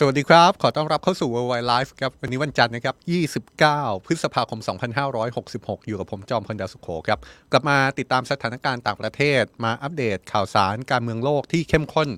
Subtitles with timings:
[0.00, 2.96] สวัสดีครับ ขอต้อนรับเข้าสู่ Worldwide Life ครับ วันนี้วันจันทร์นะครับ
[3.48, 4.60] 29 พฤษภาคม
[5.24, 7.18] 2566 อยู่กับผมจอมพลดาวสุโขครับ
[7.52, 12.08] กลับมาติดตามสถานการณ์ต่างประเทศ มาอัปเดตข่าวสารการเมืองโลกที่เข้มข้น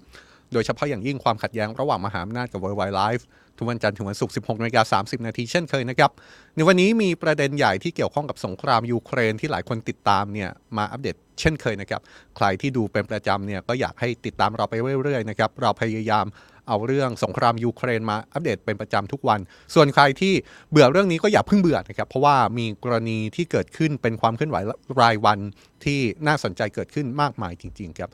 [0.53, 3.23] โดยเฉพาะอย่างยิ่งความขัดแย้งระหว่างมหาอำนาจกับ Worldwide Life
[3.57, 6.11] ทุกวันจันทร์ถึงวันศุกร์ 16นาฬิกา30 นาทีเช่นเคยนะครับ
[6.55, 12.01] ในวันนี้มีประเด็นใหญ่ที่เกี่ยวข้องกับสงครามยูเครนที่หลายคนติดตามเนี่ยมาอัปเดตเช่นเคยนะครับ
[12.37, 16.27] ใครที่ดูเป็นประจำเนี่ยก็อยากให้ติดตามเราไปเรื่อยๆนะครับ เราพยายาม
[16.69, 19.41] เอาเรื่องสงครามยูเครนมาอัปเดตเป็นประจำทุกวัน
[19.75, 20.35] ส่วนใครที่
[20.71, 24.57] เบื่อเรื่องนี้ก็อย่าเพิ่งเบื่อนะครับ เพราะว่ามีกรณีที่เกิดขึ้นเป็นความเคลื่อนไหว
[25.01, 25.39] รายวัน
[25.85, 28.11] ที่น่าสนใจเกิดขึ้นมากมายจริง ๆ ครับ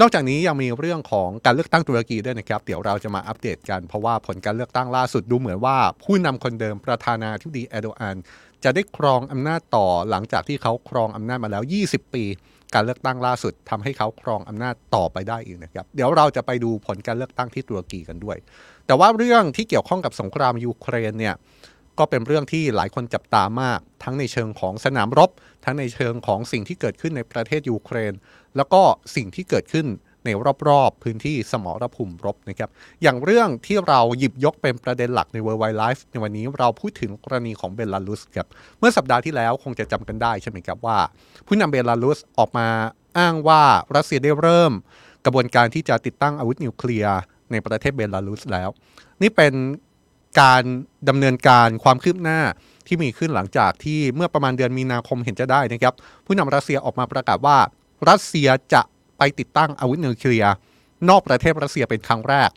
[0.00, 8.16] นอกจากนี้ยังมีเรื่องของการเลือกตั้งตุรกีด้วยนะครับ เดี๋ยวเราจะมาอัปเดตกัน เพราะว่าผลการเลือกตั้งล่าสุดดูเหมือนว่า ผู้นำคนเดิมประธานาธิบดีเอโดอัน
[8.64, 12.24] จะได้ครองอำนาจต่อหลังจากที่เขาครองอำนาจมาแล้ว 20 ปี
[12.74, 18.36] การเลือกตั้งล่าสุดทำให้เขาครองอำนาจต่อไปได้อีกนะครับ เดี๋ยวเราจะไปดูผลการเลือกตั้งที่ตุรกีกันด้วย
[18.86, 21.34] แต่ว่าเรื่องที่เกี่ยวข้องกับสงครามยูเครนเนี่ย
[21.98, 25.30] ก็เป็นเรื่องที่หลายคนจับตามาก ทั้งในเชิงของสนามรบ
[25.64, 28.12] ทั้งในเชิงของสิ่งที่เกิดขึ้นในประเทศยูเครน
[28.56, 28.82] แล้วก็
[29.16, 29.86] สิ่งที่เกิดขึ้น
[30.24, 30.28] ใน
[30.68, 32.70] รอบๆ พื้นที่สมรภูมิรบนะครับ
[33.02, 40.98] อย่างเรื่องที่เราหยิบยกเป็นประเด็นหลักใน World Wide Life ในวันนี้เราพูดถึงกรณีของเบลารุสครับเมื่อสัปดาห์ที่แล้วคงจะจำกันได้ใช่ไหมครับว่า
[41.46, 42.68] ผู้นำเบลารุสออกมา
[43.18, 43.62] อ้างว่า
[43.96, 44.72] รัสเซียได้เริ่ม
[45.24, 47.18] กระบวนการที่จะติดตั้งอาวุธนิวเคลียร์
[47.50, 48.68] ในประเทศเบลารุสแล้ว
[49.22, 49.54] นี่เป็น
[50.40, 50.62] การ
[51.08, 52.40] ดำเนินการความคืบหน้า
[52.86, 55.94] ที่มีขึ้นหลังจากที่เมื่อประมาณเดือนมีนาคมเห็นจะได้นะครับ
[56.26, 57.58] ผู้นำรัสเซียออกมาประกาศว่า
[58.08, 58.82] รัสเซียจะ
[59.22, 60.52] ไปติดตั้งอาวุธนิวเคลียร์
[61.08, 62.50] นอกประเทศรัสเซียเป็นครั้งแรก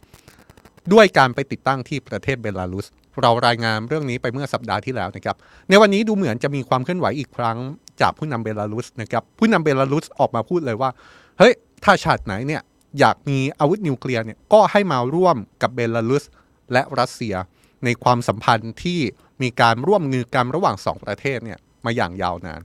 [0.93, 2.85] ด้วยการไปติดตั้งที่ประเทศเบลารุส
[3.21, 5.35] เรารายงานเรื่องนี้ไปเมื่อสัปดาห์ที่แล้วนะครับ
[5.69, 7.57] ในวันนี้ดูเหมือนจะมีความเคลื่อนไหวอีกครั้ง
[8.01, 10.89] จากผู้นำเบลารุสนะครับผู้นำเบลารุสออกมาพูดเลยว่า
[11.39, 12.61] เฮ้ยถ้าชาติไหนเนี่ย
[12.99, 16.23] อยากมีอาวุธนิวเคลียร์เนี่ยก็ให้มาร่วมกับเบลารุส
[16.71, 17.35] และรัสเซีย
[17.85, 18.99] ในความสัมพันธ์ที่
[19.41, 22.61] มีการร่วมมือกันระหว่างสองประเทศเนี่ยมาอย่างยาวนาน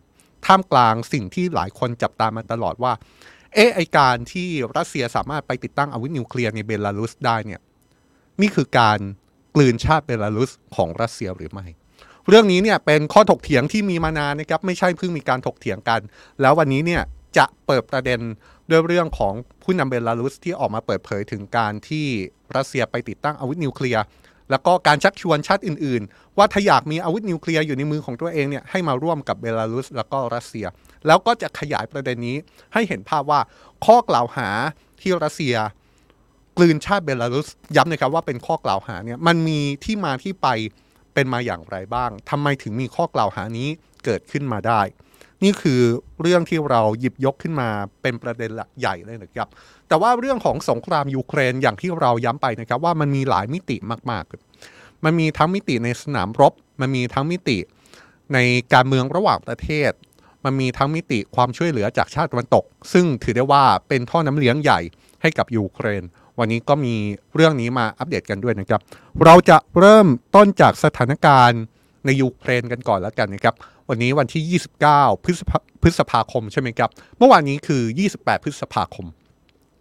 [0.47, 2.93] ท่ามกลางสิ่งที่หลายคนจับตามาตลอดว่า
[3.55, 7.61] เอ๊ะไอ้การที่รัสเซียสามารถไปติดตั้งอาวุธนิวเคลียร์ในเบลารุสได้เนี่ย
[8.41, 8.99] นี่คือการ
[9.55, 11.67] กลืนชาติเบลารุสของรัสเซียหรือไม่
[12.29, 16.01] เรื่องนี้เนี่ยเป็นข้อถกเถียงที่มีมานานนะครับไม่ใช่เพิ่งมีการถกเถียงกัน
[16.41, 17.03] แล้ววันนี้เนี่ย
[17.39, 18.21] จะเปิดประเด็น
[18.71, 22.07] ด้วยเรื่องของผู้นำเบลารุสที่ออกมาเปิดเผยถึงการที่
[22.57, 24.03] รัสเซียไปติดตั้งอาวุธนิวเคลียร์
[24.51, 30.67] แล้วก็การชักชวนชาติอื่น ๆ ว่าถ้าอยากมีอาวุธนิวเคลียร์อยู่ในมือของตัวเองเนี่ยให้มาร่วมกับเบลารุสแล้วก็รัสเซีย
[31.07, 32.37] แล้วก็จะขยายประเด็นนี้
[32.75, 33.41] ให้เห็นภาพว่า
[33.87, 34.49] ข้อกล่าวหา
[35.01, 35.57] ที่รัสเซีย
[36.57, 40.49] กลืนชาติเบลารุสย้ำนะครับว่าเป็นข้อกล่าวหาเนี่ยมันมีที่มาที่ไป
[41.15, 43.69] เป็นมาอย่างไรบ้างทำไมถึงมีข้อกล่าวหานี้
[44.05, 44.81] เกิดขึ้นมาได้
[45.45, 45.81] นี่คือ
[46.23, 47.69] เรื่องที่เราหยิบยกขึ้นมา
[48.03, 49.49] เป็นประเด็นหลักใหญ่เลยนะครับ
[49.89, 53.77] แต่ว่าเรื่องของสงครามยูเครนอย่างที่เราย้ำไปนะครับว่ามันมีหลายมิติ
[54.11, 57.59] มากๆ มันมีทั้งมิติในสนามรบ มันมีทั้งมิติ
[58.35, 58.39] ใน
[58.75, 59.93] การเมืองระหว่างประเทศ
[60.45, 64.81] มันมีทั้งมิติความช่วยเหลือจากชาติตะวันตก ซึ่งถือได้ว่าเป็นท่อน้ำเลี้ยงใหญ่
[65.23, 66.03] ให้กับยูเครน
[66.39, 66.95] วันนี้ก็มี
[67.35, 68.81] เรื่องนี้มาอัปเดตกันด้วยนะครับ
[69.25, 71.61] เราจะเริ่มต้นจากสถานการณ์
[72.05, 73.55] ในยูเครนกันก่อนแล้วกันนะครับ
[73.89, 79.07] วันนี้วันที่ 29 พฤษภาพฤษภาคมใช่ไหมครับ เมื่อวานนี้คือ 28 พฤษภาคม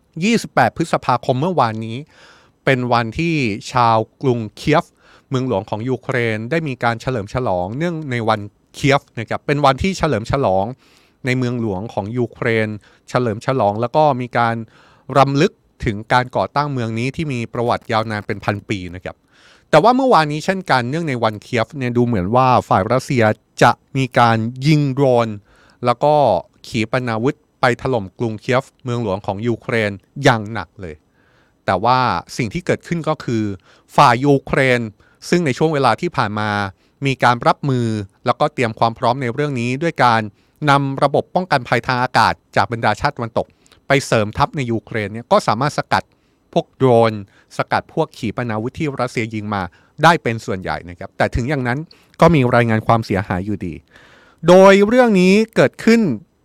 [0.06, 1.98] 28 พฤษภาคมเมื่อวานนี้
[2.66, 3.36] เป็นวันที่
[3.72, 4.86] ชาวกรุงเคียฟ
[5.30, 8.40] เมืองหลวงของยูเครนได้มีการเฉลิมฉลอง เนื่องในวัน
[8.76, 10.66] เคียฟนะครับเป็นวันที่เฉลิมฉลอง
[11.26, 12.68] ในเมืองหลวงของยูเครน
[13.10, 14.56] เฉลิมฉลอง แล้วก็มีการ
[15.18, 15.52] รำลึก
[15.86, 19.16] ถึงการก่อตั้งเมืองนี้ที่มีประวัติยาวนานเป็นพันปีนะครับ
[19.70, 23.24] แต่ว่าเมื่อวานนี้เช่นกันเนื่องในวันเคียฟเนี่ยดูเหมือนว่าฝ่ายรัสเซีย
[23.64, 24.38] จะมีการ
[24.68, 25.28] ยิงโดรน
[25.86, 26.14] แล้วก็
[26.68, 29.92] ขีปนาวุธไปถล่มกรุงเคียฟเมืองหลวงของยูเครน
[30.24, 30.96] อย่างหนักเลย
[31.66, 32.00] แต่ว่า
[32.38, 33.44] สิ่งที่เกิดขึ้นก็คือ
[33.96, 34.80] ฝ่ายยูเครน
[35.30, 36.50] ซึ่งในช่วงเวลาที่ผ่านมา
[37.06, 37.88] มีการรับมือ
[38.26, 40.22] แล้วก็เตรียมความพร้อมในเรื่องนี้ ด้วยการ
[40.70, 43.48] นำระบบป้องกันภัยทางอากาศจากบรรดาชาติตะวันตก
[43.88, 46.04] ไปเสริมทัพในยูเครนเนี่ยก็สามารถสกัด
[46.54, 47.14] พวกโดรน
[47.58, 49.62] สกัดพวกขีปนาวุธที่รัสเซียยิงมา
[50.04, 51.80] ได้เป็นส่วนใหญ่นะครับ แต่ถึงอย่างนั้น
[52.22, 53.74] ก็มีรายงานความเสียหายอยู่ดี
[54.48, 56.02] โดยเรื่องนี้เกิดขึ้น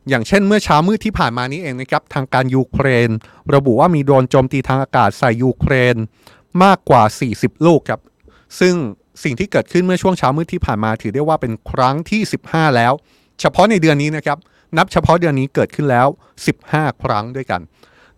[0.09, 3.11] อย่างเช่นเมื่อเช้ามืดที่ผ่านมานี้เองนะครับ ทางการยูเครน
[3.55, 5.97] ระบุว่ามีโดรนโจมตีทางอากาศใส่ยูเครน
[6.63, 7.03] มากกว่า
[7.35, 8.01] 40 ลูกครับ
[8.61, 8.75] ซึ่ง
[9.23, 12.93] สิ่งที่เกิดขึ้นเมื่อช่วงเช้ามืดที่ผ่านมาถือได้ว่าเป็นครั้งที่ 15 แล้ว
[13.41, 14.39] เฉพาะในเดือนนี้นะครับ
[14.77, 16.07] นับเฉพาะเดือนนี้เกิดขึ้นแล้ว
[16.55, 17.61] 15 ครั้งด้วยกัน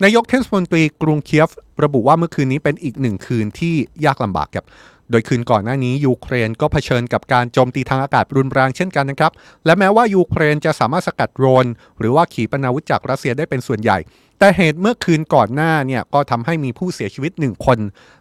[0.05, 1.51] นายกเทศมนตรีกรุงเคียฟ
[1.85, 4.67] ระบุว่าเมื่อคืนนี้เป็นอีกหนึ่งคืนที่ยากลำบากครับ
[5.11, 9.33] โดยคืนก่อนหน้านี้ยูเครนก็เผชิญกับการโจมตีทางอากาศรุนแรงเช่นกันนะครับ
[9.65, 11.67] และแม้ว่ายูเครนจะสามารถสกัดโดรน
[11.99, 13.99] หรือว่าขีปนาวุธจากรัสเซียได้เป็นส่วนใหญ่
[14.39, 17.79] แต่เหตุเมื่อคืนก่อนหน้าเนี่ยก็ทำให้มีผู้เสียชีวิตหนึ่งคน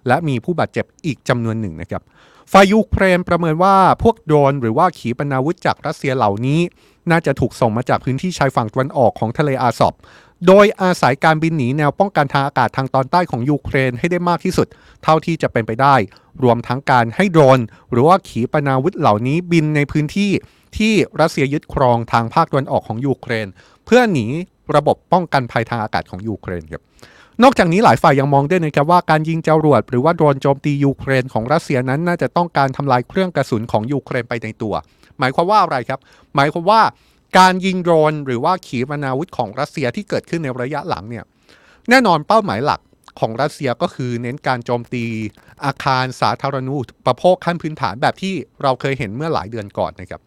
[0.07, 2.01] และมีผู้บาดเจ็บอีกจำนวนหนึ่งนะครับ
[2.51, 6.62] ฝ่ายยูเครนประเมินว่าพวกโดรนหรือว่าขีปนาวุธจากรัสเซียเหล่านี้
[7.12, 9.94] น่าจะถูกส่งมาจากพื้นที่ชายฝั่งตะวันออกของทะเลอาซอบ
[10.48, 14.68] โดยอาศัยการบินหนีแนวป้องกันทางอากาศทางตอนใต้ของยูเครนให้ได้มากที่สุด
[15.04, 15.96] เท่าที่จะเป็นไปได้
[16.44, 17.60] รวมทั้งการให้โดรน
[17.92, 20.32] หรือว่าขีปนาวุธเหล่านี้บินในพื้นที่
[20.78, 23.48] ที่รัสเซียยึดครองทางภาคตะวันออกของยูเครน
[23.86, 24.26] เพื่อหนี
[24.76, 26.84] ระบบป้องกันภัยทางอากาศของยูเครนครับ
[27.44, 34.74] นอกจากนี้หลายฝ่ายยังมองด้วยนะครับว่าการยิงจรวดหรือว่าโดรนโจมตียูเครนของรัสเซียนั้นน่าจะต้องการทำลายเครื่องกระสุนของยูเครนไปในตัว
[35.20, 36.00] หมายความว่าอะไรครับ
[36.36, 36.82] หมายความว่า
[37.38, 41.24] การยิงโดรนหรือว่าขีปนาวุธของรัสเซียที่เกิดขึ้นในระยะหลังเนี่ย
[41.89, 42.81] แน่นอนเป้าหมายหลัก
[43.19, 45.06] ของรัสเซียก็คือเน้นการโจมตี
[45.66, 48.33] อาคารสาธารณูปโภคขั้นพื้นฐานแบบที่
[48.63, 50.22] เราเคยเห็นเมื่อหลายเดือนก่อนนะครับ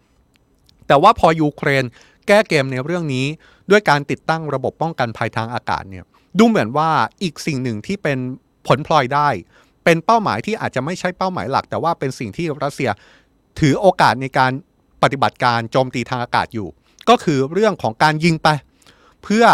[0.86, 1.84] แต่ว่าพอยูเครน
[2.26, 3.26] แก้เกมในเรื่องนี้
[3.70, 6.04] ด้วยการติดตั้งระบบป้องกันภัยทางอากาศเนี่ย
[6.38, 6.90] ดูเหมือนว่า
[7.22, 8.18] อีกสิ่งหนึ่งที่เป็น
[8.66, 9.28] ผลพลอยได้
[9.84, 12.90] เป็นเป้าหมายที่อาจจะไม่ใช่เป้าหมายหลัก แต่ว่าเป็นสิ่งที่รัสเซีย
[13.60, 14.52] ถือโอกาสในการ
[15.02, 16.68] ปฏิบัติการโจมตีทางอากาศอยู่
[17.08, 18.49] ก็คือเรื่องของการยิงไป
[19.22, 19.44] เพื่อ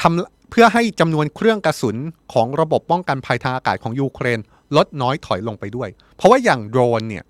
[0.00, 1.96] ทำเพื่อให้จำนวนเครื่องกระสุน
[2.32, 4.38] ของระบบป้องกันภัยทางอากาศของยูเครน
[4.76, 7.24] ลดน้อยถอยลงไปด้วย เพราะว่าอย่างโดรนเนี่ย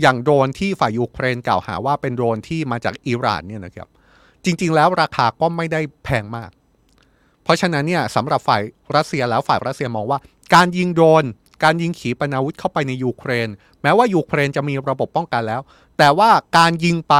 [0.00, 3.88] อย่างโดรนที่ฝ่ายยูเครนกล่าวหาว่าเป็นโดรนที่มาจากอิหร่านเนี่ยนะครับ
[4.44, 6.50] จริง ๆ แล้วราคาก็ไม่ได้แพงมาก
[7.44, 8.62] เพราะฉะนั้นเนี่ยสำหรับฝ่าย
[8.96, 10.18] รัสเซียแล้วฝ่ายรัสเซียมองว่า
[10.54, 11.24] การยิงโดรน
[11.64, 13.48] การยิงขีปนาวุธเข้าไปในยูเครน
[13.82, 15.60] แม้ว่ายูเครนจะมีระบบป้องกันแล้ว
[15.98, 17.14] แต่ว่าการยิงไป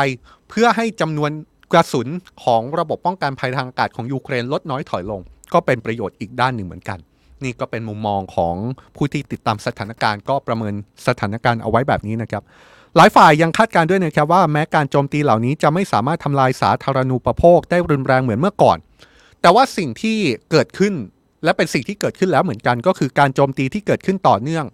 [0.49, 1.31] เพื่อให้จำนวน
[1.75, 2.09] กระสุน
[2.45, 5.21] ของระบบป้องกันภัยทางอากาศของยูเครนลดน้อยถอยลง
[5.53, 6.99] ก็เป็นประโยชน์อีกด้านหนึ่งเหมือนกัน
[7.45, 8.55] นี่ก็เป็นมุมมองของ
[8.97, 10.75] ผู้ที่ติดตามสถานการณ์ก็ประเมิน
[11.07, 12.43] สถานการณ์เอาไว้แบบนี้นะครับ
[12.97, 18.79] หลายฝ่ายยังคาดการด้วยนะครับว่าแม้การโจมตีเหล่านี้จะไม่สามารถทำลายสาธารณูปโภคได้รุนแรงเหมือนเมื่อก่อน
[19.41, 20.19] แต่ว่าสิ่งที่
[20.51, 20.95] เกิดขึ้น
[21.45, 24.67] และเป็นสิ่งที่เกิดขึ้นแล้วเหมือนกันก็คือการโจมตีที่เกิดขึ้นต่อเนื่อง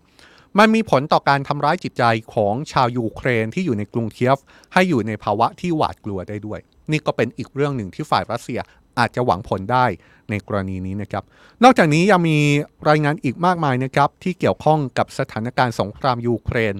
[0.59, 2.05] มันมีผลต่อการทำร้ายจิตใจ
[2.35, 4.39] ของชาวยูเครนที่อยู่ในกรุงเคียฟ
[4.73, 6.61] ให้อยู่ในภาวะที่หวาดกลัวได้ด้วย
[6.93, 8.61] นี่ก็เป็นอีกเรื่องหนึ่งที่ฝ่ายรัสเซีย
[8.99, 9.87] อาจจะหวังผลได้
[10.31, 11.25] ในกรณีนี้นะครับ
[11.65, 12.39] นอกจากนี้ยังมี
[12.89, 16.75] รายงานอีกมากมายนะครับ ที่เกี่ยวข้องกับสถานการณ์สงครามยูเครน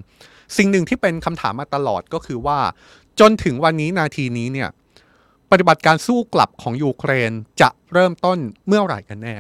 [0.57, 2.59] สิ่งหนึ่งที่เป็นคำถามมาตลอดก็คือว่า
[3.21, 4.69] จนถึงวันนี้นาทีนี้เนี่ย
[5.51, 9.35] ปฏิบัติการสู้กลับของยูเครนจะเริ่มต้นเมื่อไหร่กันแน่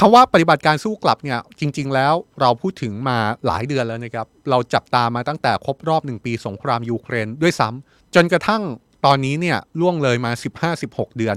[0.00, 8.62] คำว่าปฏิบัติการสู้กลับเนี่ยจริง ๆ แล้วเราพูดถึงมาหลายเดือนแล้วนะครับ เราจับตามาตั้งแต่ครบรอบหนึ่งปีสงครามยูเครนด้วยซ้ำจนกระทั่ง
[9.04, 10.32] ตอนนี้เนี่ยล่วงเลยมา
[10.74, 11.36] 15-16 เดือน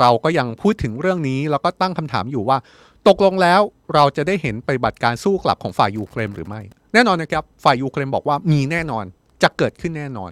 [0.00, 2.58] เราก็ยังพูดถึงเรื่องนี้แล้วก็ตั้งคำถามอยู่ว่า
[3.08, 3.60] ตกลงแล้ว
[3.94, 6.60] เราจะได้เห็นปฏิบัติการสู้กลับของฝ่ายยูเครนหรือไม่
[6.92, 9.04] แน่นอนนะครับฝ่ายยูเครนบอกว่ามีแน่นอน
[9.42, 10.30] จะเกิดขึ้นแน่นอน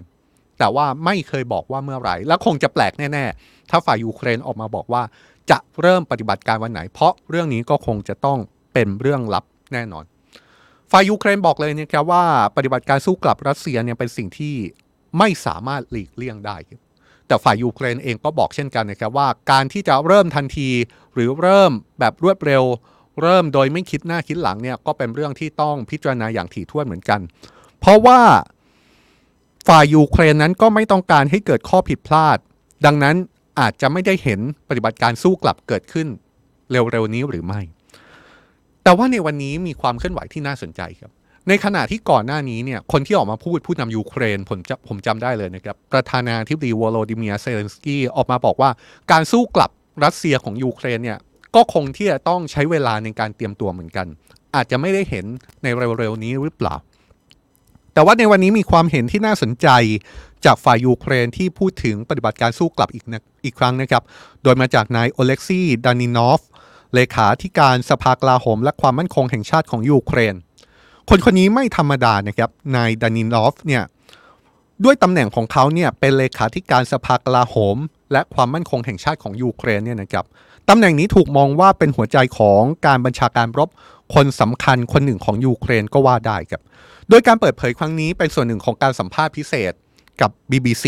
[0.59, 5.03] แต่ว่าไม่เคยบอกว่าเมื่อไหร่ และคงจะแปลกแน่ ๆ ถ้าฝ่ายยูเครนออกมาบอกว่า
[5.51, 8.39] จะเริ่มปฏิบัติการวันไหน เพราะเรื่องนี้ก็คงจะต้อง
[8.73, 10.03] เป็นเรื่องลับแน่นอน
[10.91, 12.23] ฝ่ายยูเครนบอกเลยนะครับว่า
[12.57, 14.55] ปฏิบัติการสู้กลับรัสเซียเนี่ยเป็นสิ่งที่
[15.17, 16.57] ไม่สามารถหลีกเลี่ยงได้
[17.27, 20.69] แต่ฝ่ายยูเครนเองก็บอกเช่นกันนะครับว่าการที่จะเริ่มทันที
[21.13, 22.63] หรือเริ่มแบบรวดเร็ว
[23.21, 27.19] เริ่มโดยไม่คิดหน้าคิดหลังเนี่ยก็เป็นเรื่องที่ต้องพิจารณาอย่างถี่ถ้วนเหมือนกัน
[27.79, 28.19] เพราะว่า
[29.67, 32.37] ฝ่ายยูเครนนั้นก็ไม่ต้องการให้เกิดข้อผิดพลาด
[32.85, 33.15] ดังนั้น
[33.59, 34.39] อาจจะไม่ได้เห็น
[34.69, 36.07] ปฏิบัติการสู้กลับเกิดขึ้น
[36.71, 37.61] เร็วๆนี้หรือไม่
[38.83, 41.11] แต่ว่าในวันนี้มีความเคลื่อนไหวที่น่าสนใจครับ
[41.49, 48.69] ในขณะที่ก่อนหน้านี้เนี่ยคนที่ออกมาพูดผู้นำยูเครนผมจำผมจำได้เลยนะครับ ประธานาธิบดีวโลดิเมียเซเลนสกี้ออกมาบอกว่า
[49.11, 49.71] การสู้กลับ
[50.03, 51.17] รัสเซียของยูเครนเนี่ย
[51.55, 54.07] ก็คงที่จะต้องใช้เวลาในการเตรียมตัวเหมือนกัน
[54.55, 55.25] อาจจะไม่ได้เห็น
[55.63, 56.75] ในเร็วๆนี้หรือเปล่า
[57.93, 59.67] แต่ว่าในวันนี้มีความเห็นที่น่าสนใจ
[60.45, 64.03] จากฝ่ายยูเครนที่พูดถึงปฏิบัติการสู้กลับอีกนะอีกครั้งนะครับ
[64.43, 66.41] โดยมาจากนายโอเล็กซี่ดานิลอฟ
[66.93, 70.35] เลขาธิการสภากลาโหมและความมั่นคงแห่งชาติของยูเครน
[71.11, 73.83] คนคนนี้ไม่ธรรมดานะครับ นายดานิลอฟเนี่ย
[74.83, 77.77] ด้วยตำแหน่งของเขาเนี่ยเป็นเลขาธิการสภากลาโหม
[78.11, 80.25] และความมั่นคงแห่งชาติของยูเครนเนี่ยนะครับ
[80.69, 83.69] ตำแหน่งนี้ถูกมองว่าเป็นหัวใจของการบัญชาการรบ
[84.15, 86.61] คนสำคัญคนหนึ่งของยูเครนก็ว่าได้ครับ
[87.09, 89.73] โดยการเปิดเผยครั้งนี้เป็นส่วนหนึ่งของการสัมภาษณ์พิเศษ
[90.21, 90.85] กับ BBC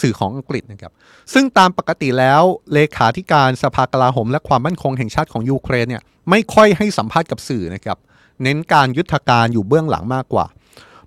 [0.00, 0.92] สื่อของอังกฤษนะครับ
[1.32, 10.46] ซึ่งตามปกติแล้วเลขาธิการสภากลาโหม และความมั่นคงแห่งชาติของยูเครนเนี่ยไม่ค่อยให้สัมภาษณ์กับสื่อนะครับเน้นการยุทธการอยู่เบื้องหลังมากกว่า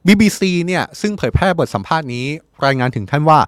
[0.06, 2.26] BBC เนี่ยซึ่งเผยแพร่บทสัมภาษณ์นี้
[2.66, 3.40] รายงานถึงท่านว่า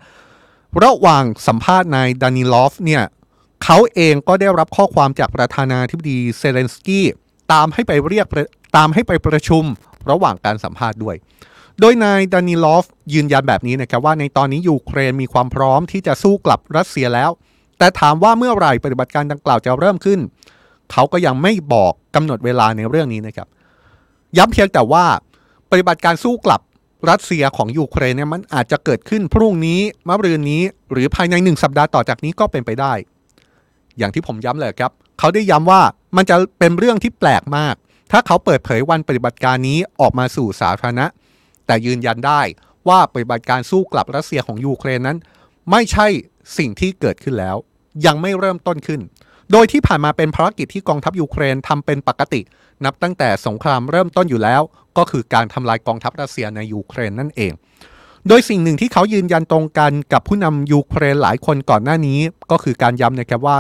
[0.84, 3.03] ระหว่างสัมภาษณ์นายดานิลอฟเนี่ย
[3.63, 7.06] เขาเองก็ได้รับข้อความจากประธานาธิบดีเซเลนสกี้
[7.53, 8.25] ตามให้ไปเรียก
[8.77, 9.63] ตามให้ไปประชุม
[10.10, 11.15] ระหว่างการสัมภาษณ์ด้วย
[11.79, 17.29] โดยนายดานิลอฟยืนยันแบบนี้นะครับว่าในตอนนี้ยูเครนมีความพร้อมที่จะสู้กลับรัสเซียแล้ว
[17.77, 20.20] แต่ถามว่าเมื่อไหร่ปฏิบัติการดังกล่าวจะเริ่มขึ้น
[20.91, 23.48] เขาก็ยังไม่บอกกำหนดเวลาในเรื่องนี้นะครับ
[24.38, 25.06] ย้ำเพียงแต่ว่า
[25.72, 26.62] ปฏิบัติการสู้กลับ
[27.10, 32.94] รัสเซียของยูเครนเนี่ยมันอาจจะเกิดขึ้นพรุ่งนี้มะรืนนี้ หรือภายในหนึ่งสัปดาห์ต่อจากนี้ก็เป็นไปได้
[33.98, 35.82] อย่างที่ผมย้ำเลยครับ เขาได้ย้ำว่า
[36.17, 37.75] มันจะเป็นเรื่องที่แปลกมาก
[38.12, 41.06] ถ้าเขาเปิดเผยวันปฏิบัติการนี้ออกมาสู่สาธารณะ
[41.65, 42.41] แต่ยืนยันได้
[42.89, 45.17] ว่าปฏิบัติการสู้กลับรัสเซียของยูเครนนั้น
[45.72, 46.08] ไม่ใช่
[46.58, 47.56] สิ่งที่เกิดขึ้นแล้ว
[48.06, 49.01] ยังไม่เริ่มต้นขึ้น
[49.51, 52.42] โดยที่ผ่านมาเป็นภารกิจที่กองทัพยูเครนทำเป็นปกติ
[52.86, 54.62] นับตั้งแต่สงครามเริ่มต้นอยู่แล้ว
[54.98, 57.54] ก็คือการทำลายกองทัพรัสเซียในยูเครนนั่นเอง
[58.27, 62.20] โดยสิ่งหนึ่งที่เขายืนยันตรงกันกับผู้นำยูเครนหลายคนก่อนหน้านี้
[62.51, 63.58] ก็คือการย้ำนะครับว่า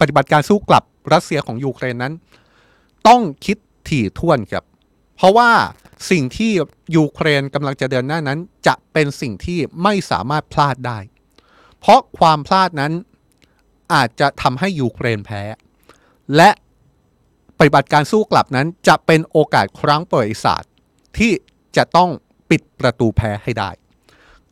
[0.00, 2.12] ปฏิบัติการสู้กลับรัสเซียของยูเครนนั้น
[3.08, 3.56] ต้องคิด
[3.88, 4.64] ถี่ถ้วนครับ
[5.16, 5.50] เพราะว่า
[6.10, 6.52] สิ่งที่
[6.96, 10.98] ยูเครนกำลังจะเดินหน้านั้น จะเป็นสิ่งที่ไม่สามารถพลาดได้
[11.80, 12.92] เพราะความพลาดนั้น
[13.94, 15.42] อาจจะทำให้ยูเครนแพ้
[16.36, 16.50] และ
[17.58, 20.70] ปฏิบัติการสู้กลับนั้นจะเป็นโอกาสครั้งประวัติศาสตร์
[21.18, 21.32] ที่
[21.76, 22.10] จะต้อง
[22.50, 23.70] ปิดประตูแพ้ให้ได้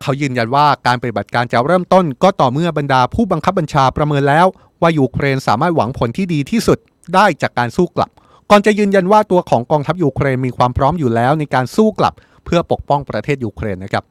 [0.00, 4.46] เขายืนยันว่าการปฏิบัติการจะเริ่มต้นก็ต่อเมื่อบรรดาผู้บังคับบัญชาประเมินแล้ว
[4.80, 6.78] ว่ายูเครนสามารถหวังผลที่ดีที่สุด
[7.14, 8.10] ได้จากการสู้กลับ
[8.50, 12.14] ก่อนจะยืนยันว่าตัวของกองทัพยูเครนมีความพร้อมอยู่แล้วในการสู้กลับ
[12.44, 14.04] เพื่อปกป้องประเทศยูเครนนะครับ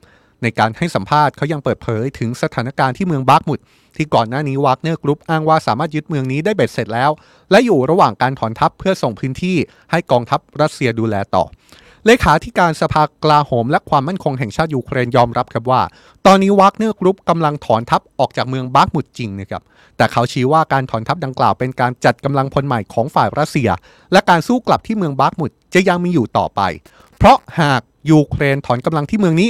[0.44, 3.60] ในการให้สัมภาษณ์เขายังเปิดเผยถึงสถานการณ์ที่เมืองบาร์กมุด
[3.96, 7.12] ที่ก่อนหน้านี้วากเนอร์กรุ๊ปอ้างว่าสามารถยึดเมืองนี้ได้เบ็ดเสร็จแล้ว
[7.52, 9.58] และอยู่ระหว่างการถอนทัพเพื่อส่งพื้นที่
[9.92, 11.44] ให้กองทัพรัสเซียดูแลต่อ
[12.06, 15.82] เลขาธิการสภากลาโหมและความมั่นคงแห่งชาติยูเครนยอมรับครับว่า
[16.26, 19.64] ตอนนี้วากเนอร์กรุ๊ปกำลังถอนทัพออกจากเมืองบาร์กมุดจริงนะครับ
[19.98, 23.70] แต่เขาชี้ว่าการถอนทัพดังกล่าวเป็นการจัดกำลังพลใหม่ของฝ่ายรัสเซีย
[24.12, 26.62] และการสู้กลับที่เมืองบาร์กมุดจะยังมีอยู่ต่อไป
[27.18, 29.50] เพราะหากยูเครนถอนกำลังที่เมืองนี้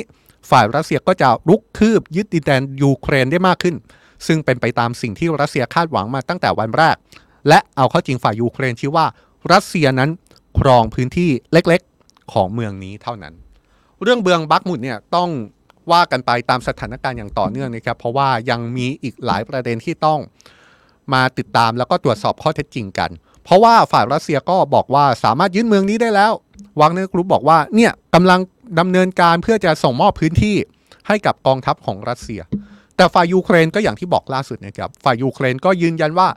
[0.49, 3.75] ฝ่ายรัสเซียก็จะรุกคืบยึดดินแดนยูเครนได้มากขึ้น
[4.27, 6.95] ซึ่งเป็นไปตามสิ่งที่รัสเซียคาดหวังมาตั้งแต่วันแรก
[7.47, 9.05] และเอาเข้าจริงฝ่ายยูเครนชี้ว่า
[9.53, 10.09] รัสเซียนั้น
[10.59, 13.33] ครองพื้นที่เล็กๆ ของเมืองนี้เท่านั้น
[14.03, 15.29] เรื่องเมืองบาร์กมุดเนี่ยต้อง
[15.91, 20.19] ว่ากันไปตามสถานการณ์อย่างต่อเนื่องนะครับ เพราะว่ายังมีอีกหลายประเด็นที่ต้อง
[21.13, 23.09] มาติดตามแล้วก็ตรวจสอบข้อเท็จจริงกัน
[23.43, 26.31] เพราะว่าฝ่ายรัสเซียก็บอกว่าสามารถยึดเมืองนี้ได้แล้ว
[26.79, 28.39] วากเนอร์กรุ๊ปบอกว่าเนี่ยกำลัง
[28.79, 30.55] ดำเนินการเพื่อจะส่งมอบพื้นที่
[31.07, 32.41] ให้กับกองทัพของรัสเซีย
[32.95, 36.27] แต่ฝ่ายยูเครนก็อย่างที่บอกล่าสุดนะครับฝ่ายยูเครนก็ยืนยันว่า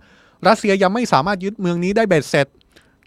[0.48, 2.46] รัสเซียยังไม่สามารถยึดเมืองนี้ได้เบ็ดเสร็จ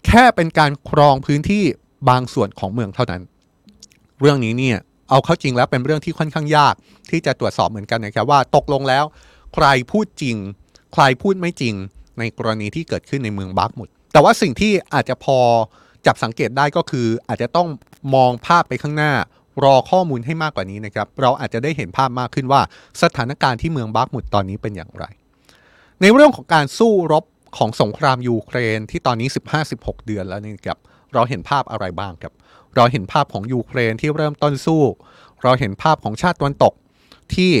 [0.06, 1.64] แค่เป็นการครองพื้นที่
[2.08, 3.22] บางส่วนของเมืองเท่านั้น
[4.20, 4.78] เรื่องนี้เนี่ย
[5.10, 6.74] เอาเข้าจริงแล้วเป็นเรื่องที่ค่อนข้างยาก
[7.10, 9.04] ที่จะตรวจสอบเหมือนกันนะครับว่าตกลงแล้ว
[9.54, 10.36] ใครพูดจริง
[10.92, 11.74] ใครพูดไม่จริง
[12.18, 15.38] ในกรณีที่เกิดขึ้นในเมืองบาร์กมุดแต่ว่าสิ่งที่อาจจะพอ
[16.06, 17.68] จับสังเกตได้ก็คืออาจจะต้อง
[18.14, 19.12] มองภาพไปข้างหน้า
[19.64, 22.60] รอข้อมูลให้มากกว่านี้นะครับ เราอาจจะได้เห็นภาพมากขึ้นว่า
[23.02, 25.04] สถานการณ์ที่เมืองบาร์กมุดตอนนี้เป็นอย่างไร
[26.00, 27.24] ในเรื่องของการสู้รบ
[27.56, 29.28] ของสงครามยูเครนที่ตอนนี้
[29.66, 30.78] 15-16 เดือนแล้วนี่ครับ
[31.14, 32.32] เราเห็นภาพอะไรบ้างครับ
[32.76, 34.82] เราเห็นภาพของยูเครนที่เริ่มต้นสู้
[35.42, 36.72] เราเห็นภาพของชาติตะวันตก
[37.34, 37.52] ที่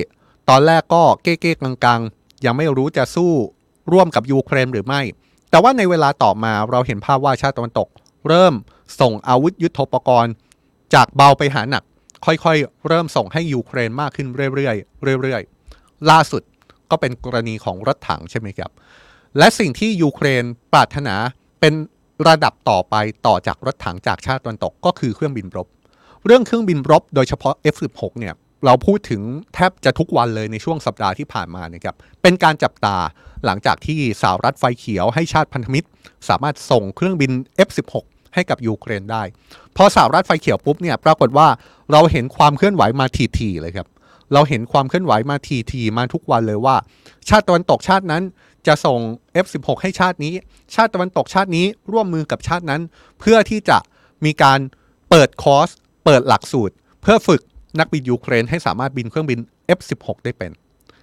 [0.48, 3.32] ตอนแรกก็เก้ๆกังๆ ยังไม่รู้จะสู้
[3.92, 5.00] ร่วมกับยูเครนหรือไม่
[5.50, 7.88] แต่ว่าในเวลาต่อมาเราเห็นภาพว่าชาติตะวันตก
[8.28, 8.54] เริ่ม
[9.00, 10.32] ส่งอาวุธยุโทโธปกรณ์
[10.94, 11.82] จากเบาไปหาหนัก
[12.26, 16.42] ค่อยๆ เริ่มส่งให้ยูเครนมากขึ้นเรื่อยๆเรื่อยๆ ล่าสุด
[16.90, 18.70] ก็เป็นกรณีของรถถังใช่ไหมครับ
[19.38, 21.16] และสิ่งที่ยูเครนปรารถนา
[21.60, 21.74] เป็น
[22.28, 22.94] ระดับต่อไป
[23.26, 25.66] ต่อจากรถถังจากชาติตะวันตกก็คือเครื่องบินรบ
[26.26, 29.22] เรื่องเครื่องบินรบโดยเฉพาะ F16 เนี่ยเราพูดถึง
[29.54, 32.96] แทบจะทุกวันเลยในช่วงสัปดาห์ที่ผ่านมานะครับเป็นการจับตา
[33.44, 35.88] หลังจากที่สหรัฐไฟเขียวให้ชาติพันธมิตร
[36.28, 37.32] สามารถส่งเครื่องบิน
[37.68, 37.94] F16
[38.34, 39.22] ให้กับยูเครนได้
[39.76, 41.48] พอสหรัฐไฟเขียวปุ๊บเนี่ยปรากฏว่า
[41.92, 43.06] เราเห็นความเคลื่อนไหวมา
[43.38, 43.88] ทีๆเลยครับ
[44.32, 45.36] เราเห็นความเคลื่อนไหวมา
[45.72, 46.76] ทีๆมาทุกวันเลยว่า
[47.28, 48.22] ชาติตะวันตกชาตินั้น
[48.66, 49.00] จะส่ง
[49.44, 50.32] F16 ให้ชาตินี้
[50.74, 52.80] ชาติตะวันตกชาตินี้ร่วมมือกับชาตินั้น
[53.20, 53.78] เพื่อที่จะ
[54.24, 54.58] มีการ
[55.10, 55.68] เปิดคอร์ส
[56.04, 57.40] เปิดหลักสูตร เพื่อฝึก
[57.78, 59.38] นักบินยูเครนให้สามารถบินเครื่องบิน
[59.78, 60.50] F16 ได้เป็น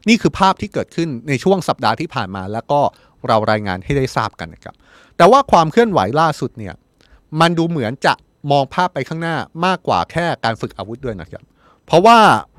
[0.08, 2.80] นี่คือภาพที่เกิดขึ้นในช่วงสัปดาห์ที่ผ่านมา แล้วก็
[3.28, 4.76] เรารายงานให้ได้ทราบกันนะครับ
[5.18, 6.74] แต่ว่าความเคลื่อนไหวล่าสุดเนี่ย
[7.40, 8.14] มันดูเหมือนจะ
[8.52, 9.36] มองภาพไปข้างหน้า
[9.66, 11.44] มากกว่าแค่การฝึกอาวุธด้วยนะครับ
[11.86, 12.18] เพราะว่า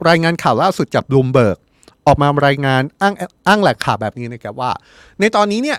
[0.09, 1.59] รายงานข่าวล่าสุดจากบลูมเบิร์ก
[2.07, 3.14] ออกมารายงานอ้าง
[3.47, 4.73] อ้างแหล่งข่าวแบบนี้นะครับว่า
[5.21, 5.79] ในตอนนี้เนี่ย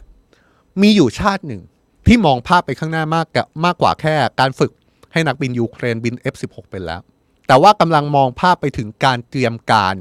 [0.82, 1.62] มีอยู่ชาติหนึ่ง
[2.08, 4.72] ที่มองภาพไปข้างหน้ามากกมากกว่าแค่การฝึก
[5.14, 7.02] ให้นักบินยูเครนบิน F16 เป็นแล้ว
[7.48, 9.96] แต่ว่ากำลังมองภาพไปถึงการเตรียมการ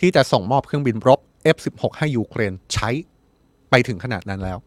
[0.00, 1.20] ที่จะส่งมอบเครื่องบินรบ
[1.54, 2.88] F16 ให้ยูเครนใช้
[3.70, 4.58] ไปถึงขนาดนั้นแล้ว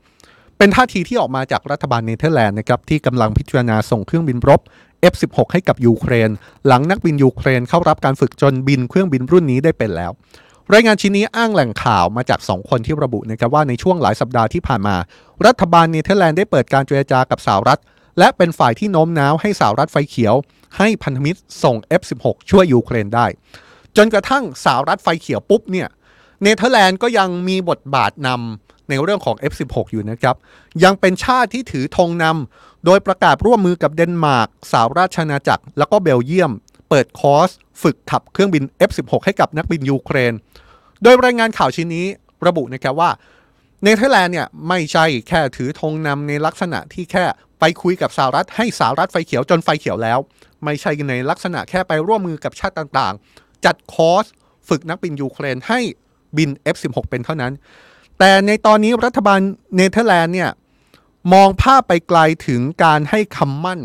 [0.62, 4.62] เป็นท่าทีที่ออกมาจากรัฐบาลเนเธอร์แลนด์นะครับที่กำลังพิจารณาส่งเครื่องบินรบ
[5.12, 6.30] F16 ให้กับยูเครน
[6.68, 10.12] หลังนักบินยูเครนเข้ารับการฝึกจนบินเครื่องบินรุ่นนี้ได้เป็นแล้ว
[10.74, 14.96] รายงานชิ้นนี้อ้างแหล่งข่าวมาจาก 2 คนที่ระบุนะครับว่าในช่วงหลายสัปดาห์ที่ผ่านมา
[15.46, 17.80] รัฐบาลเนเธอร์แลนด์ได้เปิดการเจรจากับสหรัฐ
[18.20, 20.36] และเป็นฝ่ายที่โน้มน้าวให้สหรัฐไฟเขียว
[20.78, 23.26] ให้พันธมิตรส่ง F16 ช่วยยูเครนได้
[23.98, 25.88] จนกระทั่งสหรัฐไฟเขียวปุ๊บเนี่ย
[26.42, 28.40] เนเธอร์แลนด์ก็ยังมีบทบาทนำ
[28.90, 30.36] ในเรื่องของ F16 อยู่นะครับ
[30.84, 36.52] ยังเป็นชาติที่ถือธงนำโดยประกาศร่วมมือกับเดนมาร์กสหราชอาณาจักร แล้วก็เบลเยียม
[36.90, 37.50] เปิดคอร์ส
[37.82, 40.34] ฝึกขับเครื่องบิน F16 ให้กับนักบินยูเครน
[41.04, 42.06] โดยรายงานข่าวชิ้นนี้
[42.48, 43.10] ระบุนะครับว่า
[43.84, 47.26] เนเธอร์แลนด์เนี่ยไม่ใช่แค่ถือธงนำในลักษณะที่แค่
[47.60, 50.20] ไปคุยกับสหรัฐให้สหรัฐไฟเขียวจนไฟเขียวแล้ว
[50.66, 54.26] ไม่ใช่ในลักษณะแค่ไปร่วมมือกับชาติต่างๆ จัดคอร์ส
[54.70, 55.80] ฝึกนักบินยูเครนให้
[56.38, 57.54] บิน F16 เป็นเท่านั้น
[58.20, 59.40] แต่ในตอนนี้รัฐบาล
[59.76, 60.52] เนเธอร์แลนด์เนี่ย
[61.34, 63.80] มองภาพไปไกลถึงการให้คำมั่น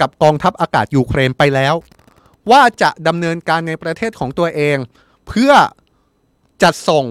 [0.00, 1.74] กับกองทัพอากาศยูเครนไปแล้ว
[2.50, 4.76] ว่าจะดำเนินการในประเทศของตัวเอง
[5.28, 5.52] เพื่อ
[6.62, 7.04] จัดส่ง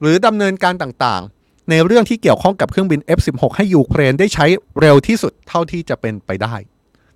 [0.00, 4.46] หรือดำเนินการต่างๆ ในเรื่องที่เกี่ยวข้องกับเครื่องบิน F16 ให้ยูเครนได้ใช้
[4.80, 6.54] เร็วที่สุดเท่าที่จะเป็นไปได้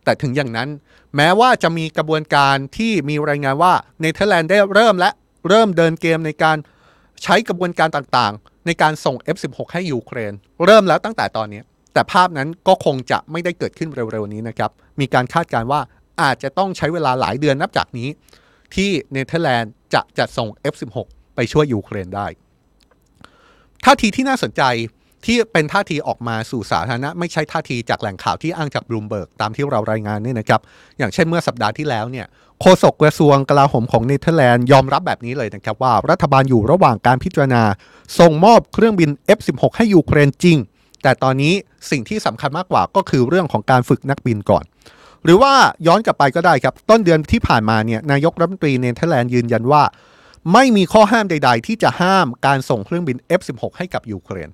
[0.05, 0.69] แต่ถึงอย่างนั้น
[1.17, 5.11] แม้ว่าจะมีกระบวนการที่มีรายงานว่าเนเธอร์แลนด์ได้เริ่มและ
[5.49, 6.57] เริ่มเดินเกมในการ
[7.23, 10.33] ใช้กระบวนการต่างๆ ในการส่ง F16 ให้ยูเครน
[10.65, 14.71] เริ่มแล้วตั้งแต่ตอนนี้ แต่ภาพนั้นก็คงจะไม่ได้เกิดขึ้นเร็วๆนี้นะครับ
[15.01, 15.81] มีการคาดการณ์ว่า
[16.23, 18.09] อาจจะต้องใช้เวลาหลายเดือนนับจากนี้
[18.75, 20.97] ที่เนเธอร์แลนด์จะจัดส่ง F16
[21.35, 22.27] ไปช่วยยูเครนได้
[23.85, 24.63] ท่าทีที่น่าสนใจ
[25.27, 30.61] ที่เป็นท่าทีออกมาสู่สาธารณะไม่ใช่ท่าทีจากแหล่งข่าวที่อ้างจากบลูมเบิร์กตามที่เรารายงานนี่นะครับ
[30.99, 32.27] อย่างเช่นเมื่อสัปดาห์ที่แล้วเนี่ย
[32.61, 37.63] โฆษกกระทรวงกลาโหมของเนเธอร์แลนด์ยอมรับแบบนี้เลยนะครับว่ารัฐบาลอยู่ระหว่างการพิจารณา
[38.19, 40.59] ส่งมอบเครื่องบิน F16 ให้ยูเครนจริง
[41.03, 41.55] แต่ตอนนี้
[41.91, 44.65] สิ่งที่สำคัญมากกว่าก็คือเรื่องของการฝึกนักบินก่อน
[45.25, 45.53] หรือว่า
[45.87, 49.83] ย้อนกลับไปก็ได้ครับ ต้นเดือนที่ผ่านมาเนี่ยนายกรัฐมนตรีเนเธอร์แลนด์ยืนยันว่า
[50.53, 54.49] ไม่มีข้อห้ามใด ๆ ที่จะห้ามการส่งเครื่องบิน F16 ให้กับยูเครน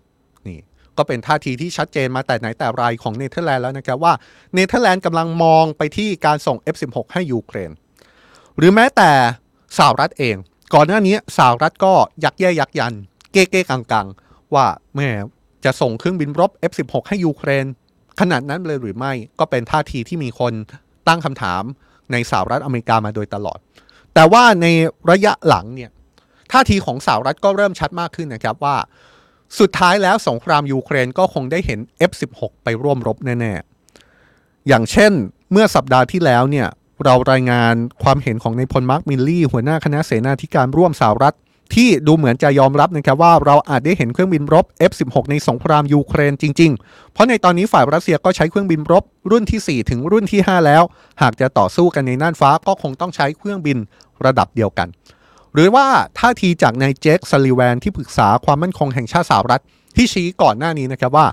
[0.49, 0.59] นี่
[0.97, 4.13] ก็เป็นท่าทีที่ชัดเจนมาแต่ไหนแต่ไรของเนเธอร์แลนด์แล้วนะครับว่า
[4.55, 7.71] เนเธอร์แลนด์กำลังมองไปที่การส่ง F16 ให้ยูเครน
[8.59, 9.11] หรือแม้แต่
[9.79, 10.37] สหรัฐเอง
[10.75, 11.95] ก่อนหน้านี้สหรัฐก็
[12.25, 12.95] ยักแย่ยักยัน
[13.33, 14.07] เก้เก้กังกัง
[14.55, 15.09] ว่าแหม
[15.65, 17.67] จะส่งเครื่องบินรบ F16 ให้ยูเครน
[18.21, 20.53] ขนาดนั้นเลยหรือไม่ก็เป็นท่าทีที่มีคน
[21.09, 21.63] ตั้งคำถาม
[22.13, 23.59] ในสหรัฐอเมริกามาโดยตลอด
[24.15, 24.67] แต่ว่าใน
[25.11, 25.91] ระยะหลังเนี่ย
[26.53, 28.77] ท่าทีของสหรัฐก็เริ่มชัดมากขึ้นนะครับว่า
[29.61, 33.53] สุดท้ายแล้วสงครามยูเครนก็คงได้เห็น F16 ไปร่วมรบแน่
[34.11, 35.13] ๆ อย่างเช่น
[35.53, 36.69] เมื่อสัปดาห์ที่แล้วเนี่ย
[37.05, 41.37] เรารายงานความเห็นของนายพลมาร์คมิลลีย์ หัวหน้าคณะเสนาธิการร่วมสหรัฐ
[41.75, 50.83] ที่ดูเหมือนจะยอมรับนะครับว่าเราอาจได้เห็นเครื่องบินรบ F16 ในสงครามยูเครนจริง ๆ เพราะในตอนนี้ฝ่ายรัสเซียก็ใช้เครื่องบินรบ รุ่นที่ 4 ถึงรุ่นที่ 5 แล้ว
[51.23, 53.79] หากจะต่อสู้กันในน่านฟ้าก็คงต้องใช้เครื่องบิน
[54.25, 54.89] ระดับเดียวกัน
[55.55, 55.87] หรือว่า
[56.19, 59.63] ท่าทีจากนายเจคซัลลิแวนที่ปรึกษาความมั่นคงแห่งชาติสหรัฐ
[59.97, 61.27] ที่ชี้ก่อนหน้านี้นะครับว่า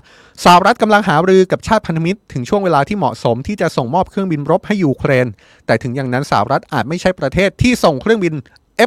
[0.44, 5.26] สหรัฐกำลังหารือกับชาติพันธมิตร ถึงช่วงเวลาที่เหมาะสมที่จะส่งมอบเครื่องบินรบให้ยูเครน
[5.66, 8.34] แต่ถึงอย่างนั้นสหรัฐอาจไม่ใช่ประเทศที่ส่งเครื่องบิน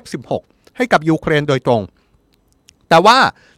[0.01, 0.43] F16
[0.77, 1.81] ให้กับยูเครนโดยตรง
[2.89, 3.17] แต่ว่า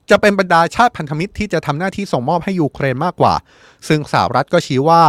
[0.09, 3.33] จะเป็นบรรดาชาติพันธมิตรที่จะทำหน้าที่ส่งมอบให้ยูเครนมากกว่า
[3.87, 5.03] ซึ่งสหรัฐก็ชี้ว่า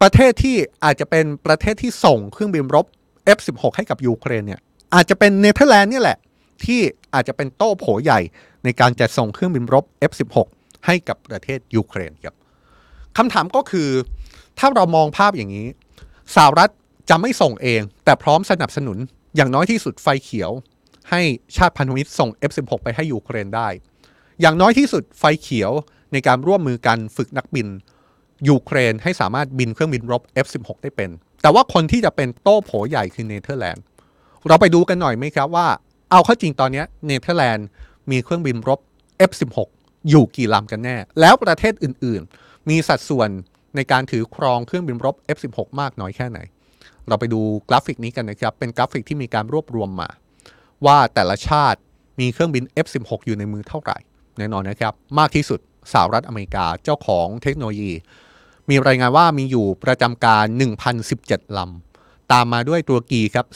[0.00, 2.86] ประเทศที่อาจจะเป็นประเทศที่ส่งเครื่องบินรบ
[3.36, 4.60] F16 ให้กับยูเครนเนี่ย
[4.94, 6.18] อาจจะเป็นเนเธอร์แลนด์นี่แหละ
[6.64, 6.80] ที่
[7.14, 8.20] อาจจะเป็นโต้โผใหญ่
[8.66, 10.36] ในการจะส่งเครื่องบินรบ F16
[10.86, 12.34] ให้กับประเทศยูเครนครับ
[13.16, 13.88] คำถามก็คือ
[14.58, 15.66] ถ้าเรามองภาพอย่างนี้
[16.34, 16.70] สหรัฐ
[17.10, 18.98] จะไม่ส่งเอง แต่พร้อมสนับสนุน
[19.36, 20.50] อย่างน้อยที่สุดไฟเขียว
[21.10, 21.20] ให้
[21.56, 23.68] ชาติพันธมิตรส่ง F16 ไปให้ยูเครนได้
[24.40, 25.70] อย่างน้อยที่สุดไฟเขียว
[26.12, 27.68] ในการร่วมมือกันฝึกนักบิน
[28.48, 31.10] ยูเครนให้สามารถบินเครื่องบินรบ F16 ได้เป็น
[31.42, 33.84] แต่ว่าคนที่จะเป็นโต้โผใหญ่คือเนเธอร์แลนด์
[34.48, 35.66] เราไปดูกันหน่อยไหมครับว่า
[36.10, 37.66] เอาเข้าจริงตอนนี้เนเธอร์แลนด์
[38.10, 38.80] มีเครื่องบินรบ
[39.30, 39.56] F16
[40.08, 43.28] อยู่กี่ลำกันแน่ แล้วประเทศอื่นๆ มีสัดส่วน
[43.76, 46.38] ในการถือครองเครื่องบินรบ F16 มากน้อยแค่ไหน
[47.08, 50.08] เราไปดูกราฟิกนี้กันนะครับ เป็นกราฟิกที่มีการรวบรวมมา
[50.86, 51.78] ว่าแต่ละชาติ
[52.20, 53.98] มีเครื่องบิน F16 อยู่ในมือเท่าไหร่
[54.38, 55.60] แน่นอนนะครับ มากที่สุด
[55.92, 57.92] สหรัฐอเมริกาเจ้าของเทคโนโลยี
[58.70, 60.44] มีรายงานว่ามีอยู่ประจำการ
[61.00, 63.46] 1,017 ลำ ตามมาด้วยตุรกีครับ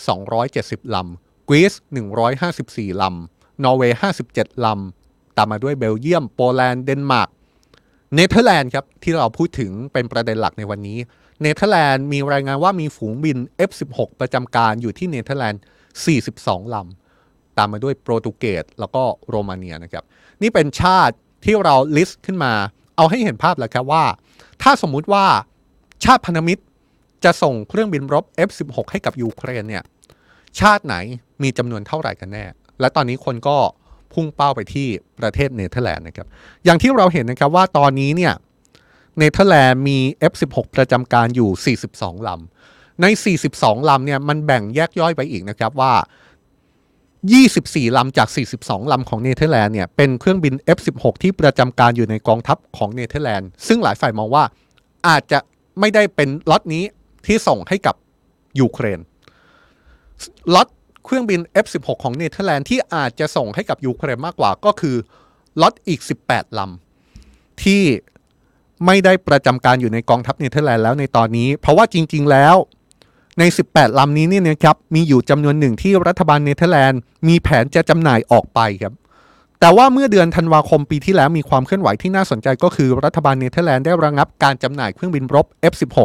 [0.42, 1.72] 270 ลำกรีซ
[2.36, 3.98] 154 ลำ นอร์เวย์
[4.30, 7.28] 57 ลำ ตามมาด้วยเบลเยียม โปแลนด์ เดนมาร์ก
[8.14, 10.98] เนเธอร์แลนด์ครับ ที่เราพูดถึงเป็นประเด็นหลักในวันนี้
[11.42, 15.62] เนเธอร์แลนด์มีรายงานว่ามีฝูงบิน F16 ประจำการอยู่ที่เนเธอร์แลนด์
[16.16, 20.04] 42 ลำ ตามมาด้วยโปรตุเกสแล้วก็โรมาเนียนะครับ
[20.42, 22.52] นี่เป็นชาติที่เราลิสต์ขึ้นมา
[22.96, 24.04] เอาให้เห็นภาพแล้วครับว่า
[24.62, 25.24] ถ้าสมมุติว่า
[26.04, 26.62] ชาติพันธมิตร
[27.24, 29.84] จะส่งเครื่องบินรบ F16 ให้กับยูเครนเนี่ย
[30.60, 30.96] ชาติไหน
[31.42, 32.44] มีจำนวนเท่าไหร่กันแน่
[32.80, 33.56] และตอนนี้คนก็
[34.12, 34.88] พุ่งเป้าไปที่
[35.20, 36.26] ประเทศเนเธอร์แลนด์นะครับ
[36.64, 38.32] อย่างที่เราเห็นนะครับว่าตอนนี้เนี่ย
[39.18, 39.98] เนเธอร์แลนด์มี
[40.30, 43.06] F16 ประจำการอยู่ 42 ลำ ใน
[43.48, 45.92] 42 ลำเนี่ยมันแบ่งแยกย่อยไปอีกนะครับว่า
[47.30, 48.28] 24 ลำจาก
[48.60, 54.44] 42 ลำของเนเธอร์แลนด์เนี่ยเป็นเครื่องบิน F16 ที่ประจำการอยู่ในกองทัพของเนเธอร์แลนด์ ซึ่งหลายฝ่ายมองว่า
[55.08, 55.38] อาจจะ
[55.80, 56.84] ไม่ได้เป็นล็อตนี้
[57.26, 57.94] ที่ส่งให้กับ
[58.60, 59.00] ยูเครน
[60.54, 60.68] ล็อต
[61.10, 64.96] เครื่องบิน F16 ของเนเธอร์แลนด์ที่อาจจะส่งให้กับยูเครนมากกว่าก็คือ
[65.60, 67.82] ล็อตอีก 18 ลำ ที่
[68.86, 72.54] ไม่ได้ประจำการอยู่ในกองทัพเนเธอร์แลนด์แล้วในตอนนี้ เพราะว่าจริง ๆ แล้ว
[73.38, 78.94] ใน 18 ลำนี้เนี่ยนะครับมีอยู่จำนวนหนึ่งที่รัฐบาลเนเธอร์แลนด์มีแผนจะจำหน่ายออกไปครับ
[79.60, 85.98] แต่ว่าเมื่อเดือนธันวาคมปีที่แล้วมีความเคลื่อนไหวที่น่าสนใจก็คือรัฐบาลเนเธอร์แลนด์ได้ระงับการจำหน่ายเครื่องบินรบ F16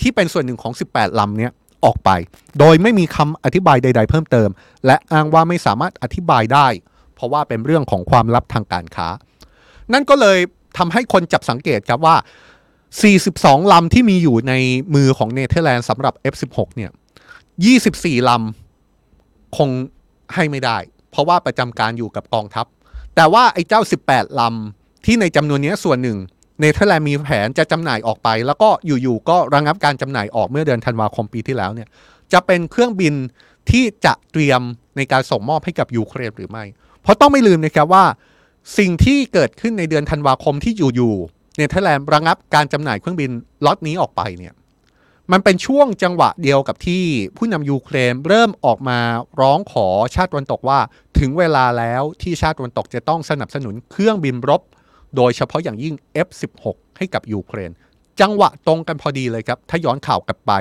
[0.00, 1.52] ที่เป็นส่วนหนึ่งของ 18 ลำเนี้ย
[1.84, 2.10] ออกไป
[2.58, 4.48] โดยไม่มีคำอธิบายใด ๆ เพิ่มเติม
[4.86, 6.66] และอ้างว่าไม่สามารถอธิบายได้
[7.14, 9.08] เพราะว่าเป็นเรื่องของความลับทางการค้า
[9.92, 10.38] นั่นก็เลย
[10.78, 12.16] ทำให้คนจับสังเกตครับว่า
[12.94, 14.52] 42 ลำที่มีอยู่ใน
[14.94, 16.90] มือของเนเธอร์แลนด์สำหรับ F16 เนี่ย
[17.58, 19.68] 24 ลำคง
[20.34, 20.78] ให้ไม่ได้
[21.10, 22.66] เพราะว่าประจำการอยู่กับกองทัพ
[23.14, 26.18] แต่ว่าไอ้เจ้า 18 ลำที่ในจำนวนนี้ส่วนหนึ่ง
[26.62, 31.88] เนเธอร์แลนด์มีแผนจะจำหน่ายออกไป แล้วก็อยู่ๆก็ระงับการจำหน่ายออกเมื่อเดือนธันวาคมปีที่แล้วเนี่ย
[32.32, 33.14] จะเป็นเครื่องบิน
[33.70, 34.60] ที่จะเตรียม
[34.96, 36.64] ในการส่งมอบให้กับยูเครนหรือไม่
[37.02, 38.04] เพราะต้องไม่ลืมนะครับว่า
[38.78, 43.30] สิ่งที่เกิดขึ้นในเดือนธันวาคมที่อยู่ๆเนเธอร์แลนด์ระงับการจำหน่ายเครื่องบิน
[43.64, 44.54] ล็อตนี้ออกไปเนี่ย
[45.32, 47.04] มันเป็นช่วงจังหวะเดียวกับที่
[47.36, 48.98] ผู้นำยูเครนเริ่มออกมา
[49.40, 50.78] ร้องขอชาติตะวันตกว่า
[51.18, 54.62] ถึงเวลาแล้วที่ชาติตะวันตกจะต้องสนับสนุนเครื่องบินรบ
[55.16, 55.94] โดยเฉพาะอย่างยิ่ง
[56.26, 57.70] F16 ให้กับยูเครน
[58.20, 60.52] จังหวะตรงกันพอดีเลยครับ ถ้าย้อนข่าวกลับไป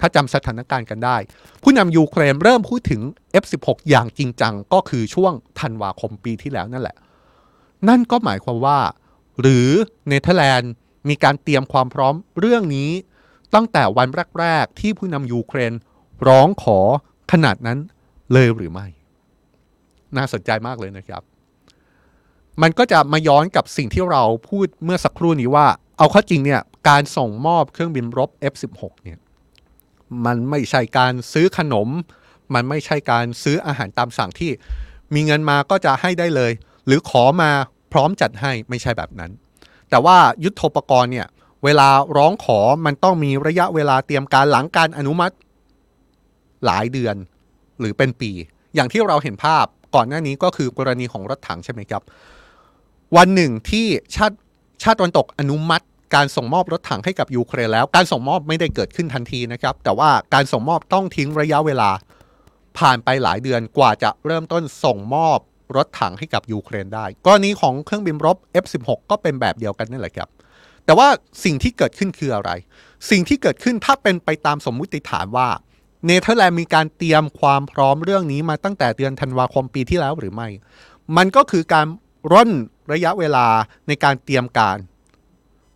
[0.00, 1.16] ถ้าจำสถานการณ์กันได้
[1.62, 3.02] ผู้นำยูเครนเริ่มพูดถึง
[3.42, 6.96] F16 อย่างจริงจังก็คือช่วงธันวาคมปีที่แล้วนั่นแหละ
[7.88, 8.78] นั่นก็หมายความว่า
[9.40, 9.68] หรือ
[10.08, 10.72] เนเธอร์แลนด์
[11.08, 12.90] มีการเตรียมความพร้อมเรื่องนี้
[13.54, 15.72] ตั้งแต่วันแรกๆที่ผู้นำยูเครน
[16.28, 16.78] ร้องขอ
[17.32, 17.78] ขนาดนั้น
[18.32, 18.86] เลยหรือไม่
[20.16, 21.22] น่าสนใจมากเลยนะครับ
[22.62, 25.66] มันก็จะมาย้อนกับสิ่งที่เราพูดเมื่อสักครู่นี้ว่า
[25.98, 29.18] เอาข้าจริงเนี่ยการส่งมอบเครื่องบินรบ F16 เนี่ย
[30.26, 31.88] มันไม่ใช่การซื้อขนม
[32.54, 34.50] มันไม่ใช่การซื้ออาหารตามสั่งที่
[35.14, 36.52] มีเงินมาก็จะให้ได้เลย
[36.86, 37.50] หรือขอมา
[37.92, 39.30] พร้อมจัดให้ไม่ใช่แบบนั้น
[39.90, 41.26] แต่ว่ายุทธปกรณ์เนี่ย
[41.64, 45.34] เวลาร้องขอมันต้องมีระยะเวลาเตรียมการหลังการอนุมัติ
[46.66, 47.16] หลายเดือน
[47.80, 48.30] หรือเป็นปี
[48.74, 52.02] อย่างที่เราเห็นภาพก่อนหน้านี้ก็คือกรณีของรถถังใช่ไหมครับ
[53.16, 54.36] วันหนึ่งที่ชาติ
[54.82, 61.90] ชาติตะวันตกอนุมัติ การส่งมอบรถถังให้กับยูเครนแล้ว การส่งมอบไม่ได้เกิดขึ้นทันทีนะครับ แต่ว่าการส่งมอบต้องทิ้งระยะเวลา
[62.78, 65.38] ผ่านไปหลายเดือนกว่าจะเริ่มต้นส่งมอบ
[65.76, 70.28] รถถังให้กับยูเครนได้ กรณีของเครื่องบินรบ F16 ก็เป็นแบบเดียวกันนั่นแหละครับ
[70.84, 71.08] แต่ว่า
[71.44, 72.50] สิ่งที่เกิดขึ้นคืออะไร
[73.10, 75.48] สิ่งที่เกิดขึ้นถ้าเป็นไปตามสมมุติฐานว่า
[76.06, 80.48] เนเธอร์แลนด์มีการเตรียมความพร้อมเรื่องนี้มาตั้งแต่เดือนธันวาคมปีที่แล้วหรือไม่
[81.16, 81.86] มันก็คือการ
[82.32, 82.50] ร่น
[82.92, 83.46] ระยะเวลา
[83.88, 84.78] ในการเตรียมการ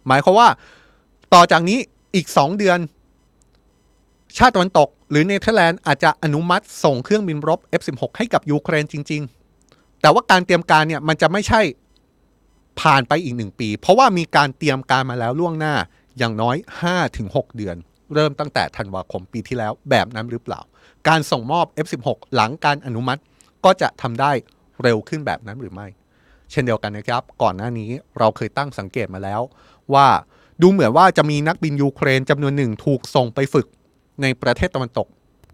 [0.06, 0.48] หมายความว่า
[1.34, 1.78] ต่อจากนี้
[2.14, 2.78] อีก 2 เดือน
[4.36, 9.22] ชาติตะวันตก หรือเนเธอร์แลนด์อาจจะอนุมัติส่งเครื่องบินรบ F16 ให้กับยูเครนจริง
[9.62, 11.60] ๆ แต่ว่าการเตรียมการเนี่ยมันจะไม่ใช่
[12.80, 15.74] ผ่านไปอีกหนึ่งปี เพราะว่ามีการเตรียมการมาแล้วล่วงหน้า
[16.18, 16.56] อย่างน้อย
[17.06, 17.76] 5-6 เดือน
[18.14, 20.60] เริ่มตั้งแต่ธันวาคมปีที่แล้วแบบนั้นหรือเปล่า
[21.08, 23.20] การส่งมอบ F16 หลังการอนุมัติ
[23.64, 24.32] ก็จะทำได้
[24.82, 25.86] เร็วขึ้นแบบนั้นหรือไม่
[26.52, 29.40] เช่นเดียวกันนะครับ ก่อนหน้านี้เราเคยตั้งสังเกตมาแล้ว
[29.94, 30.06] ว่า
[30.62, 33.66] ดูเหมือนว่าจะมีนักบินยูเครนจำนวนหนึ่งถูกส่งไปฝึก
[34.22, 35.06] ในประเทศตะวันตก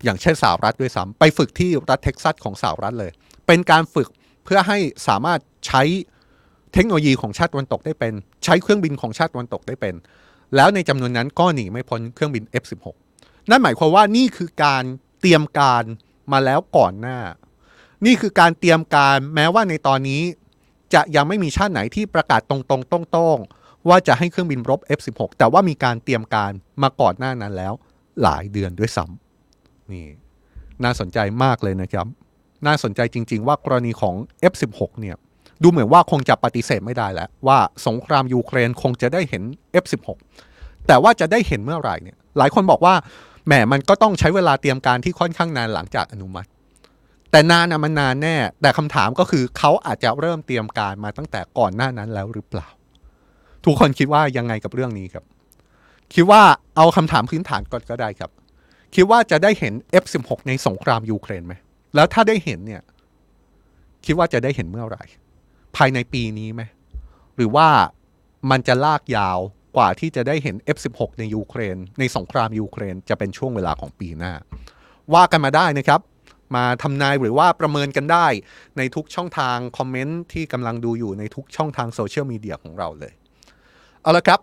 [0.04, 3.10] อย่างเช่นสหรัฐด้วยซ้ำไปฝึกที่รัฐเท็กซัสของสหรัฐเลย
[3.46, 4.08] เป็นการฝึก
[4.44, 5.82] เพื่อให้สามารถใช้
[6.74, 9.94] เทคโนโลยีของชาติตะวันตกได้เป็น ใช้เครื่องบินของชาติตะวันตกได้เป็น
[10.56, 12.86] แล้วในจำนวนนั้นก็หนีไม่พ้นเครื่องบิน F16
[13.50, 14.84] นั่นหมายความว่านี่คือการ
[15.20, 15.84] เตรียมการ
[16.32, 17.18] มาแล้วก่อนหน้า
[18.06, 20.22] นี่คือการเตรียมการแม้ว่าในตอนนี้
[20.94, 27.72] จะยังไม่มีชาติไหนที่ประกาศตรงๆต้องๆ ว่าจะให้เครื่องบินรบ F16 แต่ว่ามีการเตรียมการมาก่อนหน้านั้นแล้ว
[28.22, 30.06] หลายเดือนด้วยซ้ำนี่
[30.84, 32.06] น่าสนใจมากเลยนะครับ
[32.66, 34.14] น่าสนใจจริง ๆ ว่ากรณีของ
[34.52, 35.16] F16 เนี่ย
[35.62, 39.42] ดูเหมือนว่าคงจะปฏิเสธไม่ได้แล้ว ว่าสงครามยูเครนคงจะได้เห็น
[39.82, 40.08] F16
[40.86, 42.94] แต่ว่าจะได้เห็นเมื่อไหร่เนี่ยหลายคนบอกว่า
[43.46, 46.48] แหมมันก็ต้องใช้เวลาเตรียมการที่ค่อนข้างนานหลังจากอนุมัติ
[47.30, 52.68] แต่นานนะมันนานแน่ แต่คำถามก็คือเขาอาจจะเริ่มเตรียมการมาตั้งแต่ก่อนหน้านั้นแล้วหรือเปล่า
[53.64, 55.24] ทุกคนคิดว่ายังไงกับเรื่องนี้ครับ
[56.14, 56.42] คิดว่า
[56.76, 58.30] เอาคำถามพื้นฐานก่อนก็ได้ครับ
[58.94, 61.54] คิดว่าจะได้เห็น F16 ในสงครามยูเครนไหม
[61.94, 62.82] แล้วถ้าได้เห็นเนี่ย
[64.04, 65.04] คิดว่าจะได้เห็นเมื่อไหร่
[65.76, 66.62] ภายในปีนี้ไหม
[67.36, 67.68] หรือว่า
[68.50, 69.38] มันจะลากยาว
[69.76, 74.32] กว่าที่จะได้เห็น F16 ในยูเครน ในสงครามยูเครน จะเป็นช่วงเวลาของปีหน้า
[75.14, 76.00] ว่ากันมาได้นะครับ
[76.56, 78.26] มาทำนายหรือว่าประเมินกันได้
[78.76, 83.12] ในทุกช่องทางคอมเมนต์ที่กำลังดูอยู่ในทุกช่องทางโซเชียลมีเดียของเราเลย
[84.02, 84.40] เอาละครับ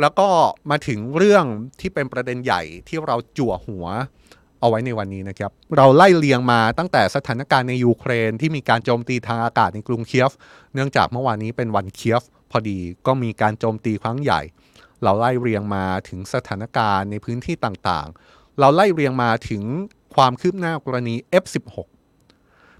[0.00, 0.28] แล้วก็
[0.70, 1.44] มาถึงเรื่อง
[1.80, 3.86] ที่เป็นประเด็นใหญ่ที่เราจั่วหัว
[4.60, 10.32] เอาไว้ในวันนี้นะครับ เราไล่เลียงมาตั้งแต่สถานการณ์ในยูเครนที่มีการโจมตีทางอากาศในกรุงเคียฟ
[10.74, 14.40] เนื่องจากเมื่อวานนี้เป็นวันเคียฟ พอดีก็มีการโจมตีครั้งใหญ่
[15.02, 19.62] เราไล่เรียงมาถึงสถานการณ์ในพื้นที่ต่างๆ เราไล่เรียงมาถึง
[20.16, 21.76] ความคืบหน้ากรณี F16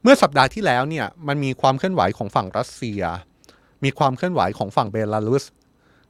[0.02, 3.02] เมื่อสัปดาห์ที่แล้วเนี่ยมันมีความเคลื่อนไหวของฝั่งรัสเซีย
[3.84, 5.44] มีความเคลื่อนไหวของฝั่งเบลารุส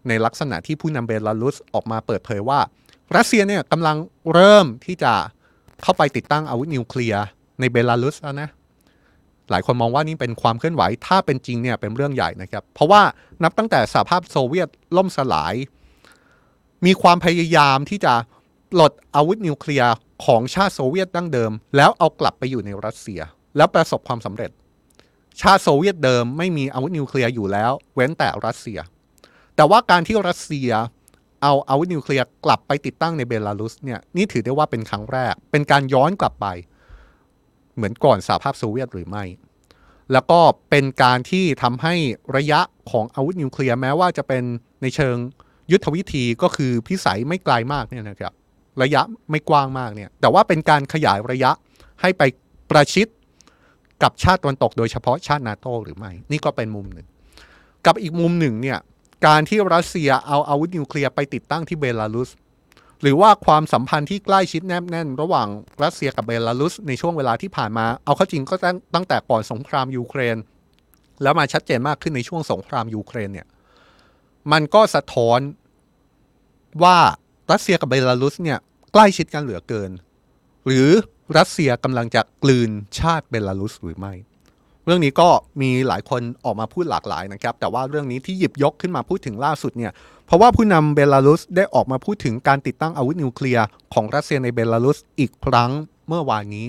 [0.09, 2.61] ในลักษณะที่ผู้นำเบลารุสออกมาเปิดเผยว่า
[3.17, 3.97] รัสเซียเนี่ยกำลัง
[4.33, 5.13] เริ่มที่จะ
[5.83, 7.25] เข้าไปติดตั้งอาวุธนิวเคลียร์
[7.61, 8.49] ในเบลารุสแล้วนะ
[9.51, 13.03] หลายคนมองว่านี่เป็นความเคลื่อนไหว ถ้าเป็นจริงเนี่ยเป็นเรื่องใหญ่นะครับ เพราะว่า
[13.43, 15.55] นับตั้งแต่สหภาพโซเวียตล่มสลาย
[16.87, 18.15] มีความพยายามที่จะ
[18.73, 19.93] ปลดอาวุธนิวเคลียร์
[20.25, 23.21] ของชาติโซเวียตดั้งเดิม แล้วเอากลับไปอยู่ในรัสเซีย
[23.57, 24.51] แล้วประสบความสำเร็จ
[25.41, 28.79] ชาติโซเวียตเดิมไม่มีอาวุธนิวเคลียร์อยู่แล้ว เว้นแต่รัสเซีย
[29.57, 30.71] แต่ว่าการที่รัสเซีย
[31.43, 36.47] เอาอาวุธนิวเคลียร์กลับไปติดตั้งในเบลารุสเนี่ยนี่ถือได้ว่าเป็นครั้งแรก เป็นการย้อนกลับไป
[37.77, 39.25] เหมือนก่อนสหภาพโซเวียตหรือไม่
[40.13, 41.95] แล้วก็เป็นการที่ทำให้
[42.37, 44.43] ระยะของอาวุธนิวเคลียร์แม้ว่าจะเป็น
[44.83, 45.17] ในเชิง
[45.73, 48.33] ยุทธวิธีก็คือพิสัยไม่ไกลมากเนี่ยนะครับ
[48.83, 51.51] ระยะไม่กว้างมากเนี่ยแต่ว่าเป็นการขยายระยะ
[52.01, 52.23] ให้ไป
[52.71, 53.07] ประชิด
[54.03, 57.07] กับชาติตะวันตกโดยเฉพาะชาตินาโตหรือไม่ นี่ก็เป็นมุมหนึ่ง
[57.87, 58.79] กับอีกมุมหนึ่งเนี่ย
[59.27, 62.31] การที่รัสเซียเอาอาวุธนิวเคลียร์ไปติดตั้งที่เบลารุส
[63.03, 65.49] หรือว่าความสัมพันธ์ที่ใกล้ชิดแนบแน่น ระหว่าง
[65.83, 68.55] รัสเซียกับเบลารุสในช่วงเวลาที่ผ่านมา เอาเข้าจริงก็
[68.95, 70.37] ตั้งแต่ก่อนสงครามยูเครน
[71.23, 73.47] แล้วมาชัดเจนมากขึ้นในช่วงสงครามยูเครนเนี่ย
[74.53, 75.41] มันก็สะท้อน
[76.83, 76.99] ว่า
[77.53, 78.59] รัสเซียกับเบลารุสเนี่ย
[78.93, 79.91] ใกล้ชิดกันเหลือเกิน
[80.67, 80.89] หรือ
[81.39, 84.15] รัสเซียกำลังจะกลืนชาติเบลารุสหรือไม่
[84.85, 85.29] เรื่องนี้ก็
[85.61, 89.93] มีหลายคนออกมาพูดหลากหลายนะครับ แต่ว่าเรื่องนี้ที่หยิบยกขึ้นมาพูดถึงล่าสุดเนี่ย
[90.27, 95.71] เพราะว่าผู้นำเบลารุสได้ออกมาพูดถึงการติดตั้งอาวุธนิวเคลียร์ของรัสเซียในเบลารุสอีกครั้ง
[96.09, 96.67] เมื่อวานนี้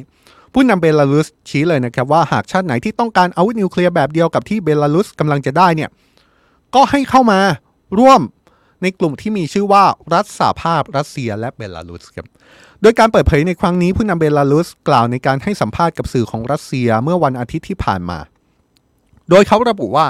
[0.54, 5.90] ผู้นำเบลารุสชี้เลยนะครับว่าหากชาติไหนที่ต้องการอาวุธนิวเคลียร์แบบเดียวกับที่เบลารุสกำลังจะได้เนี่ย
[6.76, 7.40] ก็ให้เข้ามา
[8.00, 8.22] ร่วม
[8.82, 12.28] ในกลุ่มที่มีชื่อว่ารัฐสหภาพรัสเซียและเบลารุสครับ
[12.82, 18.20] โดยการเปิดเผยในครั้งนี้ผู้นำเบลารุสกล่าวในการให้สัมภาษณ์กับสื่อของรัสเซียเมื่อวันอาทิตย์ที่ผ่านมา
[19.30, 20.06] โดยเขาระบุว่า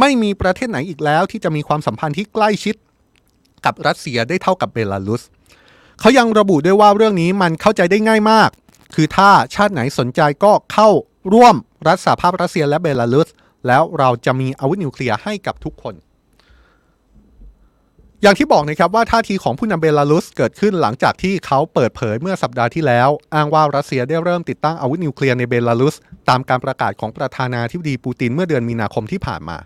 [0.00, 2.74] ไม่มีประเทศไหนอีกแล้ว ที่จะมีความสัมพันธ์ที่ใกล้ชิด
[3.64, 5.22] กับรัสเซียได้เท่ากับเบลารุส
[6.00, 8.50] เขายังระบุด้วยว่าเรื่องนี้มันเข้าใจได้ง่ายมาก
[8.94, 10.88] คือถ้าชาติไหนสนใจก็เข้า
[11.32, 11.54] ร่วม
[11.86, 13.28] รัฐสหภาพรัสเซียและเบลารุส
[13.66, 15.94] แล้วเราจะมีอาวุธนิวเคลียร์ให้กับทุกคน
[18.22, 25.94] อย่างที่บอกนะครับว่าท่าทีของผู้นำเบลารุสเกิดขึ้นหลังจากที่เขาเปิดเผยเมื่อสัปดาห์ที่แล้ว อ้างว่ารัสเซียได้เริ่มติดตั้งอาวุธนิวเคลียร์ในเบลารุส
[26.28, 29.56] ตามการประกาศของประธานาธิบดีปูตินเมื่อเดือนมีนาคมที่ผ่านมา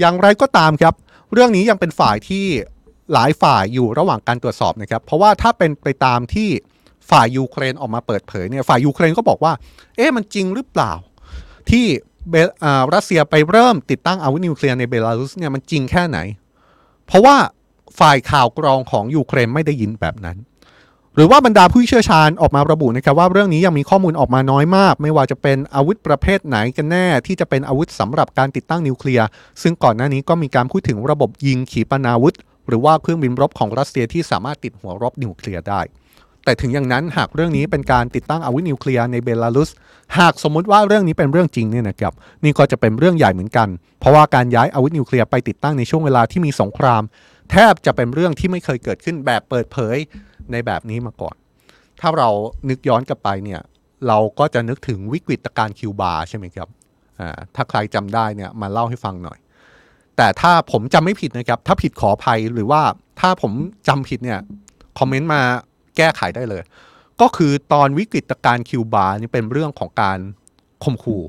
[0.00, 0.94] อย่างไรก็ตามครับ
[1.32, 2.44] เรื่องนี้ยังเป็นฝ่ายที่
[3.12, 6.48] หลายฝ่ายอยู่ระหว่างการตรวจสอบนะครับ เพราะว่าถ้าเป็นไปตามที่
[7.10, 9.52] ฝ่ายยูเครนออกมาเปิดเผยเนี่ยฝ่ายยูเครนก็บอกว่า
[9.96, 10.92] เอ๊ะมันจริงหรือเปล่า
[11.70, 11.86] ที่
[12.94, 16.18] รัสเซียไปเริ่มติดตั้งอาวุธนิวเคลียร์ในเบลารุสเนี่ยมันจริงแค่ไหน
[17.06, 17.36] เพราะว่า
[17.98, 20.36] ฝ่ายข่าวกรองของยูเครนไม่ได้ยินแบบนั้น
[21.14, 29.26] หรือว่าบรรดาผู้เชี่ยวชาญออกมาระบุนะครับว่าเรื่องนี้ยังมีข้อมูลออกมาน้อยมาก ไม่ว่าจะเป็นอาวุธประเภทไหนกันแน่ ที่จะเป็นอาวุธสำหรับการติดตั้งนิวเคลียร์
[29.62, 32.34] ซึ่งก่อนหน้านี้ก็มีการพูดถึงระบบยิงขีปนาวุธ
[32.68, 35.80] หรือว่าเครื่องบินรบของรัสเซียที่สามารถติดหัวรบนิวเคลียร์ได้
[36.44, 39.70] แต่ถึงอย่างนั้นหากเรื่องนี้เป็นการติดตั้งอาวุธนิวเคลียร์ในเบลารุส
[40.18, 42.12] หากสมมุติว่าเรื่องนี้เป็นเรื่องจริงเนี่ยนะครับ
[42.44, 43.68] นี่ก็จะเป็นเรื่องใหญ่เหมือนกัน
[44.00, 47.02] เพราะว่าการย้ายอาวุธนิวเคลียร์ไปติดตั้งในช่วงเวลาที่มีสงคราม
[47.50, 49.96] แทบจะเป็นเรื่องที่ไม่เคยเกิดขึ้นแบบเปิดเผย
[50.52, 51.34] ในแบบนี้มาก่อน
[52.00, 52.28] ถ้าเรา
[52.68, 53.60] นึกย้อนกลับไปเนี่ย
[54.08, 56.68] เราก็จะนึกถึงวิกฤตการคิวบาใช่ไหมครับ
[57.54, 59.38] ถ้าใครจำได้เนี่ยมาเล่าให้ฟังหน่อย
[60.16, 62.82] แต่ถ้าผมจำไม่ผิดนะครับ ถ้าผิดขออภัยหรือว่า
[63.20, 63.52] ถ้าผม
[63.88, 64.40] จำผิดเนี่ย
[64.98, 65.42] คอมเมนต์มา
[65.96, 66.62] แก้ไขได้เลย
[67.20, 70.18] ก็คือตอนวิกฤตการณ์คิวบานี่เป็นเรื่องของการ
[70.84, 71.22] ข่มขู่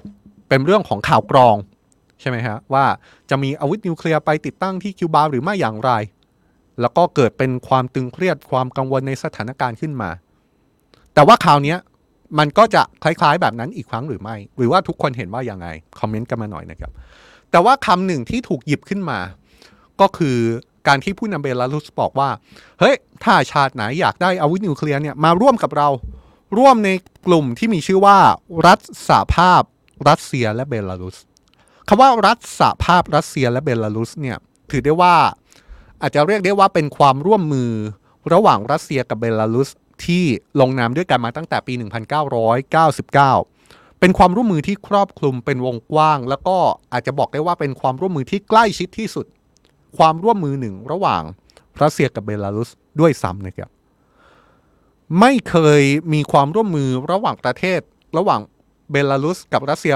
[0.49, 1.55] เป็นเรื่องของข่าวกรอง
[2.21, 2.85] ใช่ไหมฮะว่า
[3.29, 5.91] จะมีอาวุธนิวเคลียร์ไปติดตั้งที่คิวบาหรือไม่อย่างไร
[6.81, 10.09] แล้วก็เกิดเป็นความตึงเครียดความกังวลในสถานการณ์ขึ้นมา
[11.13, 11.75] แต่ว่าคราวนี้
[12.39, 15.67] มันก็จะคล้ายๆ แบบนั้นอีกครั้งหรือไม่ หรือว่าทุกคนเห็นว่ายังไง
[15.99, 16.91] คอมเมนต์กันมาหน่อยนะครับ
[17.51, 19.19] แต่ว่าคำหนึ่งที่ถูกหยิบขึ้นมา
[20.01, 20.37] ก็คือ
[20.87, 22.29] การที่ผู้นำเบลารุสบอกว่า
[22.79, 25.89] เฮ้ย ถ้าชาติไหนอยากได้อาวุธนิวเคลียร์เนี่ยมาร่วมกับเรา
[26.57, 26.89] ร่วมใน
[27.27, 28.17] กลุ่มที่มีชื่อว่า
[28.67, 29.61] รัฐสหภาพ
[30.07, 31.17] รัสเซียและเบลารุส
[31.87, 34.37] คำว่ารัฐสหภาพรัสเซียและเบลารุสเนี่ย
[34.71, 35.15] ถือได้ว่า
[36.01, 37.71] อาจจะเรียกได้ว่าเป็นความร่วมมือ
[38.33, 39.69] ระหว่างรัสเซียกับเบลารุส
[40.05, 40.23] ที่
[40.59, 41.73] ลงนามด้วยกันมาตั้งแต่ปี
[42.51, 46.57] 1999 เป็นความร่วมมือที่ครอบคลุมเป็นวงกว้าง แล้วก็
[46.93, 49.25] อาจจะบอกได้ว่าเป็นความร่วมมือที่ใกล้ชิดที่สุด
[49.97, 51.21] ความร่วมมือหนึ่งระหว่าง
[51.81, 53.69] รัสเซียกับเบลารุสด้วยซ้ำนะครับ
[55.19, 57.79] ไม่เคยมีความร่วมมือระหว่างประเทศ
[58.17, 58.41] ระหว่าง
[58.91, 59.95] เบลารุสกับรัสเซีย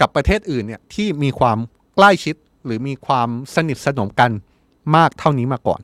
[0.00, 1.58] กับประเทศอื่นเนี่ยที่มีความ
[1.96, 4.30] ใกล้ชิดหรือมีความสนิทสนมกัน
[4.96, 5.80] มากเท่านี้มาก่อน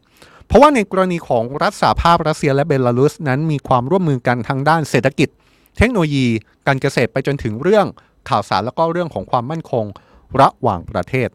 [0.46, 5.28] เพราะว่าในกรณีของรัฐสหภาพรัสเซียและเบลารุสนั้นมีความร่วมมือกันทางด้านเศรษฐกิจ
[5.78, 6.26] เทคโนโลยี
[6.66, 7.87] การเกษตรไปจนถึงเรื่อง
[8.28, 9.84] ข่าวสารแล้วก็เรื่องของความมั่นคง
[10.40, 11.28] ระหว่างประเทศ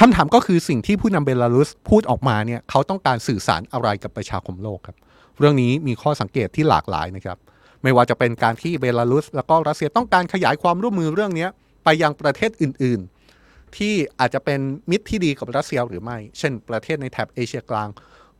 [0.00, 4.96] คำถามก็คือสิ่งที่ผู้นำเบลารุสพูดออกมาเนี่ยเขาต้องการสื่อสารอะไรกับประชาคมโลกครับ
[5.38, 7.38] เรื่องนี้มีข้อสังเกตที่หลากหลายนะครับ
[7.82, 11.46] ไม่ว่าจะเป็นการที่เบลารุส แล้วก็รัสเซียต้องการขยายความร่วมมือเรื่องนี้
[11.84, 13.00] ไปยังประเทศอื่น
[13.38, 17.88] ๆ ที่อาจจะเป็นมิตรที่ดีกับรัสเซียหรือไม่ เช่น ประเทศในแถบเอเชียกลาง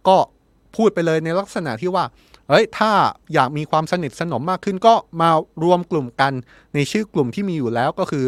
[0.08, 0.16] ก็
[0.76, 2.04] พูดไปเลยในลักษณะที่ว่า
[2.48, 2.90] เฮ้ยถ้า
[3.34, 5.30] อยากมีความสนิทสนมมากขึ้นก็มา
[5.64, 6.32] รวมกลุ่มกัน
[6.74, 8.24] ในชื่อกลุ่มที่มีอยู่แล้วก็คือ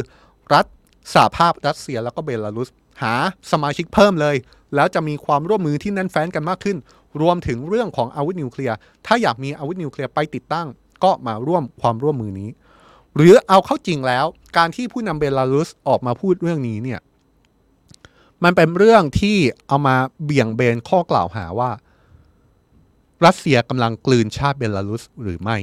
[0.54, 0.66] รัฐ
[1.14, 2.68] สหภาพรัสเซียแล้วก็เบลารุส
[3.02, 3.14] หา
[3.52, 4.36] สมาชิกเพิ่มเลย
[4.74, 6.76] แล้วจะมีความร่วมมือที่แน่นแฟ้นกันมากขึ้น
[7.20, 10.66] รวมถึงเรื่องของอาวุธนิวเคลียร์ถ้าอยากมีอาวุธนิวเคลียร์ไปติดตั้ง
[11.04, 12.50] ก็มาร่วมความร่วมมือนี้
[13.16, 17.00] หรือเอาเข้าจริงแล้ว การที่ผู้นำเบลารุสออกมาพูดเรื่องนี้เนี่ย
[18.44, 21.70] มันเป็นเรื่องที่เอามาเบี่ยงเบนข้อกล่าวหาว่า
[23.26, 25.56] รัสเซียกำลังกลืนชาติเบลารุสหรือไม่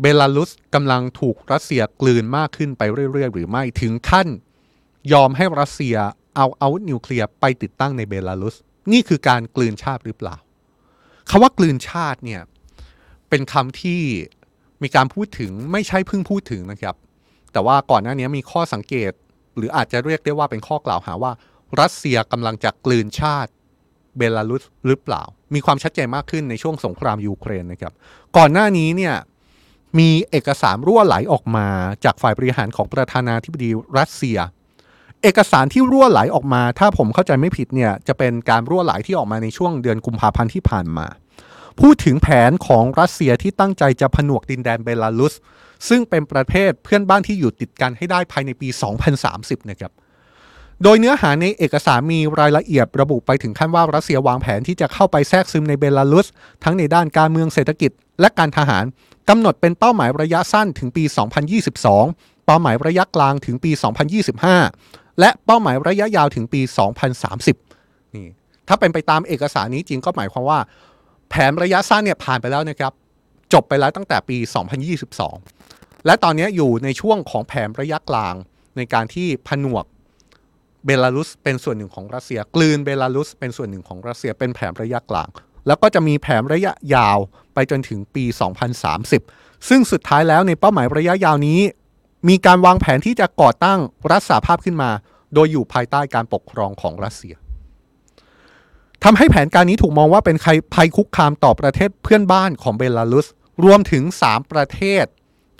[0.00, 2.82] เบลารุสกำลังถูกรัสเซียกลืนมากขึ้นไป
[3.12, 4.28] เรื่อยๆ หรือไม่ถึงขั้น
[5.12, 5.96] ยอมให้รัสเซีย
[6.36, 8.56] เอาอาวุธนิวเคลียร์ไปติดตั้งในเบลารุส
[8.92, 10.36] นี่คือการกลืนชาติหรือเปล่า
[11.30, 12.40] คำว่ากลืนชาติเนี่ย
[13.28, 14.00] เป็นคำที่
[14.82, 16.96] มีการพูดถึงไม่ใช่เพิ่งพูดถึงนะครับ
[17.52, 19.12] แต่ว่าก่อนหน้านี้มีข้อสังเกต
[19.56, 21.32] หรืออาจจะเรียกได้ว่าเป็นข้อกล่าวหาว่า
[21.80, 23.50] รัสเซียกำลังจะกลืนชาติ
[24.16, 25.22] เบลารุสหรือเปล่า
[25.54, 27.92] มีความชัดเจนมากขึ้นในช่วงสงครามยูเครนนะครับ
[28.36, 29.14] ก่อนหน้านี้เนี่ย
[29.98, 31.66] มีเอกสารรั่วไหลออกมา
[32.04, 34.38] จากฝ่ายบริหารของประธานาธิบดีรัสเซีย
[35.22, 41.06] เอกสารที่รั่วไหลออกมา ถ้าผมเข้าใจไม่ผิดเนี่ยจะเป็นการรั่วไหลที่ออกมาในช่วงเดือนกุมภาพันธ์ที่ผ่านมา
[41.80, 45.34] พูดถึงแผนของรัสเซียที่ตั้งใจจะผนวกดินแดนเบลารุส
[45.88, 48.68] ซึ่งเป็นประเทศเพื่อนบ้านที่อยู่ติดกันให้ได้ภายในปี
[49.18, 49.92] 2030 นะครับ
[50.82, 56.26] โดยเนื้อหาในเอกสารมีรายละเอียดระบุไปถึงขั้นว่ารัสเซียวางแผนที่จะเข้าไปแทรกซึมในเบลารุส
[56.64, 58.84] ทั้งในด้านการเมืองเศรษฐกิจ และการทหาร
[59.28, 61.04] กำหนดเป็นเป้าหมายระยะสั้นถึงปี
[61.74, 63.70] 2022 เป้าหมายระยะกลางถึงปี
[64.22, 66.60] 2025 และเป้าหมายระยะยาวถึงปี
[67.38, 68.28] 2030 นี่
[68.68, 70.58] ถ้าเป็นไปตามเอกสารนี้จริงก็หมายความว่า
[71.30, 72.92] แผนระยะสั้นเนี่ยผ่านไปแล้วนะครับ
[73.52, 74.36] จบไปแล้วตั้งแต่ปี
[75.40, 78.34] 2022 และตอนนี้อยู่ในช่วงของแผนระยะกลาง
[78.76, 79.84] ในการที่ผนวก
[80.84, 85.28] เบลารุสเป็นส่วนหนึ่งของรัสเซีย กลืนเบลารุสเป็นส่วนหนึ่งของรัสเซียเป็นแผนระยะกลาง
[85.66, 87.18] แล้วก็จะมีแผนระยะยาว
[87.54, 88.24] ไปจนถึงปี
[88.96, 91.60] 2030 ซึ่งสุดท้ายแล้วในเป้าหมายระยะยาวนี้
[92.28, 93.78] มีการวางแผนที่จะก่อตั้ง
[94.10, 94.90] รัฐสหภาพขึ้นมา
[95.34, 97.34] โดยอยู่ภายใต้การปกครองของรัสเซีย
[99.04, 100.36] ทำให้แผนการนี้ถูกมองว่าเป็น
[100.74, 103.26] ภัยคุกคามต่อประเทศเพื่อนบ้านของเบลารุส
[103.64, 105.04] รวมถึง 3 ประเทศ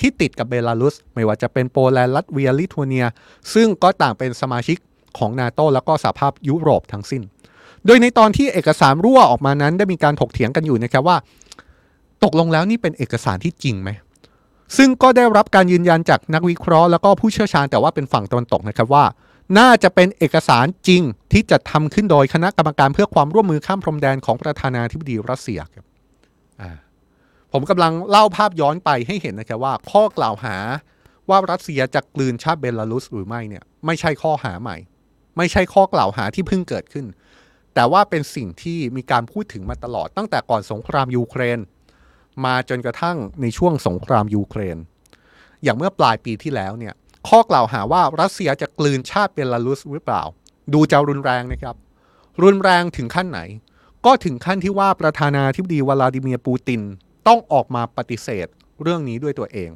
[0.01, 3.07] ที่ติดกับเบลารุส ไม่ว่าจะเป็นโปแลนด์ลัตเวียลิทัวเนีย
[3.55, 4.77] ซึ่งก็ต่างเป็นสมาชิก
[5.18, 7.22] ของนาโตแล้วก็สหภาพยุโรปทั้งสิ้น
[7.87, 11.16] โดยในตอนที่เอกสารรั่วออกมานั้นได้มีการถกเถียงกันอยู่นะครับว่า
[12.25, 13.90] ตกลงแล้วนี่เป็นเอกสารที่จริงไหม
[14.77, 19.05] ซึ่งก็ได้รับการยืนยันจากนักวิเคราะห์แล้วก็ผู้เชี่ยวชาญแต่ว่าเป็นฝั่งตะวันตกนะครับว่า
[19.59, 25.85] น่าจะเป็นเอกสารจริงที่จะทำขึ้นโดยคณะกรรมการเพื่อความร่วมมือข้ามพรมแดนของประธานาธิบดีรัสเซียครับ
[27.53, 30.57] ผมกำลังเล่าภาพย้อนไปให้เห็นนะครับว่า ข้อกล่าวหา
[31.29, 34.77] ว่ารัสเซียจะกลืนชาติเบลารุสหรือไม่เนี่ยไม่ใช่ข้อหาใหม่
[35.37, 37.07] ไม่ใช่ข้อกล่าวหาที่เพิ่งเกิดขึ้น
[37.75, 41.59] แต่ว่าเป็นสิ่งที่มีการพูดถึงมาตลอดตั้งแต่ก่อนสงครามยูเครน
[42.45, 44.79] มาจนกระทั่งในช่วงสงครามยูเครน
[45.62, 46.95] อย่างเมื่อปลายปีที่แล้วเนี่ย
[47.29, 50.23] ข้อกล่าวหาว่ารัสเซียจะกลืนชาติเบลารุสหรือเปล่า
[50.73, 51.77] ดูจะรุนแรงนะครับ
[52.42, 53.40] รุนแรงถึงขั้นไหน
[54.07, 56.80] ก็ถึงขั้นที่ว่าประธานาธิบดีวลาดิเมียร์ปูติน
[57.26, 58.47] ต้องออกมาปฏิเสธ
[58.83, 59.70] เรื่องนี้ด้วยตัวเอง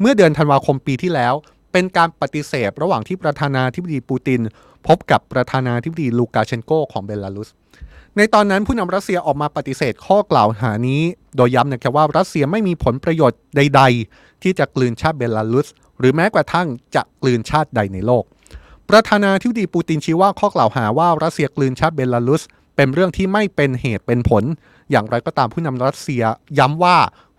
[0.00, 1.34] เมื่อเดือนธันวาคมปีที่แล้ว
[1.72, 4.40] เป็นการปฏิเสธระหว่างที่ประธานาธิบดีปูติน
[4.86, 7.48] พบกับประธานาธิบดีลูกาเชนโกของเบลารุส
[8.16, 11.02] ในตอนนั้นผู้นำรัสเซียออกมาปฏิเสธข้อกล่าวหานี้
[11.36, 15.68] โดยย้ำนะครับว่ารัสเซียไม่มีผลประโยชน์ใด ๆ ที่จะกลืนชาติเบลารุส
[15.98, 18.24] หรือแม้กระทั่งจะกลืนชาติใดในโลก
[18.90, 22.42] ประธานาธิบดีปูตินชี้ว่าข้อกล่าวหาว่ารัสเซียกลืนชาติเบลารุส
[22.76, 24.44] เป็นเรื่องที่ไม่เป็นเหตุเป็นผล
[24.90, 26.22] อย่างไรก็ตามผู้นำรัสเซีย
[26.58, 26.96] ย้ำว่า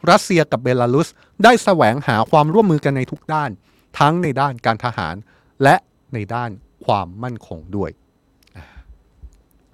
[0.09, 1.07] รัสเซียกับเบลารุส
[1.43, 3.49] ได้แสวงหาความร่วมมือกันในทุกด้าน
[3.99, 5.15] ทั้งในด้านการทหาร
[5.63, 5.75] และ
[6.13, 6.49] ในด้าน
[6.85, 7.91] ความมั่นคงด้วย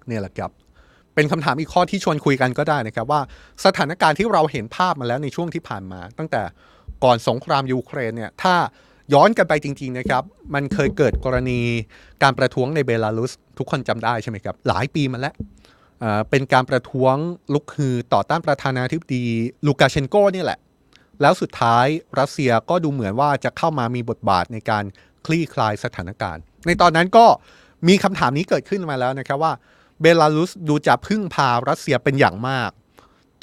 [0.10, 0.52] นี่แหละครับ
[1.16, 3.22] เป็นคำถามอีกข้อที่ชวนคุยกันก็ได้นะครับว่า
[3.66, 6.42] สถานการณ์ที่เราเห็นภาพมาแล้วในช่วงที่ผ่านมา ตั้งแต่
[7.04, 8.56] ก่อนสงครามยูเครนเนี่ยถ้า
[9.14, 11.60] ย้อนกันไปจริง ๆ นะครับ มันเคยเกิดกรณี
[12.24, 15.34] การประท้วงในเบลารุส ทุกคนจำได้ใช่ไหมครับ หลายปีมาแล้ว
[16.30, 17.16] เป็นการประท้วง
[17.54, 19.24] ลุกฮือต่อต้านประธานาธิบดี
[19.66, 20.60] ลูกาเชนโกนี่แหละ
[21.22, 21.86] แล้วสุดท้าย
[22.20, 24.84] รัสเซียก็ดูเหมือนว่าจะเข้ามามีบทบาทในการ
[25.26, 27.26] คลี่คลายสถานการณ์ ในตอนนั้นก็
[27.88, 29.54] มีคำถามนี้เกิดขึ้นมาแล้วนะครับว่า
[30.02, 32.72] เบลารุสดูจะพึ่งพารัสเซียเป็นอย่างมาก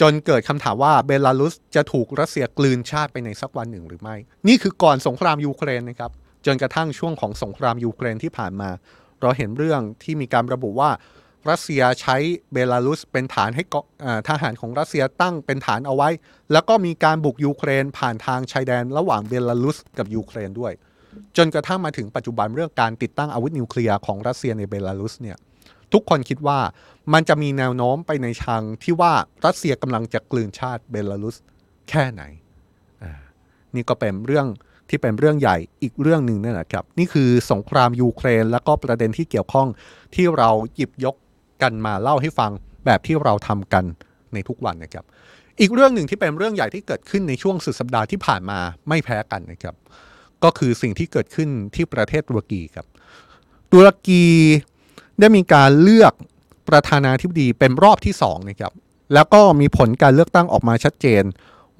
[0.01, 4.17] จนเกิดคำถามว่าเบลารุสจะถูกรัสเซียกลืนชาติไปในสักวันหนึ่งหรือไม่
[4.49, 6.11] นี่คือก่อนสงครามยูเครนนะครับ
[6.47, 8.71] จนกระทั่งช่วงของสงครามยูเครนที่ผ่านมา
[9.23, 10.91] เราเห็นเรื่องที่มีการระบุว่า
[11.51, 12.17] รัสเซียใช้
[12.53, 13.63] เบลารุสเป็นฐานให้
[14.29, 16.09] ทหารของรัสเซียตั้งเป็นฐานเอาไว้
[16.53, 20.73] แล้วก็มีการบุกยูเครนผ่านทางชายแดนระหว่างเบลารุสกับยูเครนด้วย
[21.37, 25.37] จนกระทั่งมาถึงปัจจุบันเรื่องการติดตั้งอาวุธนิวเคลียร์ของรัสเซียในเบลารุสเนี่ย
[25.93, 26.59] ทุกคนคิดว่า
[27.13, 29.13] มันจะมีแนวโน้มไปในทางที่ว่า
[29.45, 31.37] รัสเซียกำลังจะกลืนชาติเบลารุส
[31.89, 32.23] แค่ไหน
[33.75, 34.47] นี่ก็เป็นเรื่อง
[34.89, 39.69] ที่เป็นเรื่องใหญ่อีกเรื่องหนึ่งนั่นแหละครับ นี่คือสงครามยูเครน และก็ประเด็นที่เกี่ยวข้อง
[40.15, 41.17] ที่เราหยิบยก
[41.63, 42.53] กันมาเล่าให้ฟัง
[42.85, 43.85] แบบที่เราทำกัน
[44.35, 45.05] ในทุกวันนะครับ
[45.61, 48.59] อีกเรื่องหนึ่งที่เป็นเรื่องใหญ่ที่เกิดขึ้นในช่วงสุดสัปดาห์ที่ผ่านมา
[48.89, 49.75] ไม่แพ้กันนะครับ
[50.45, 52.87] ก็คือสิ่งที่เกิดขึ้นที่ประเทศตุรกีครับ
[53.73, 54.25] ตุรกี
[55.21, 56.13] ได้มีการเลือก
[56.69, 58.73] ประธานาธิบดีเป็นรอบที่2นะครับ
[59.15, 61.25] แล้วก็มีผลการเลือกตั้งออกมาชัดเจน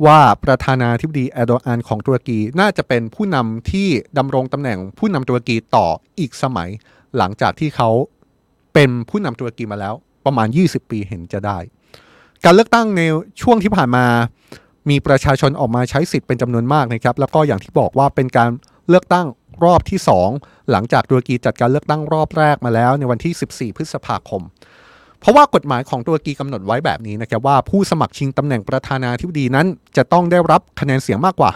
[0.07, 5.87] ว่าประธานาธิบดีแอร์โดอานของตุรกีน่าจะเป็นผู้นำที่ดำรงตำแหน่งผู้นำตุรกีต่อ
[6.19, 6.69] อีกสมัย
[7.17, 7.91] หลังจากที่เขา
[8.75, 11.59] เป็นผู้นำตุรกีมาแล้วประมาณ 20 ปีเห็นจะได้
[12.45, 13.03] การเลือกตั้งใน
[13.43, 14.07] ช่วงที่ผ่านมา
[14.91, 18.51] มีประชาชนออกมาใช้สิทธิ์เป็นจำนวนมากนะครับ แล้วก็อย่างที่บอกว่าเป็นการ
[18.89, 19.27] เลือกตั้ง
[19.65, 19.99] รอบที่
[20.31, 24.43] 2 หลังจากตุรกีจัดการเลือกตั้งรอบแรกมาแล้วในวันที่ 14 พฤษภาคม
[25.21, 31.51] เพราะว่ากฎหมายของตุรกีกำหนดไว้แบบนี้นะครับว่าผู้สมัครชิงตำแหน่งประธานาธิบดีนั้น จะต้องได้รับคะแนนเสียงมากกว่า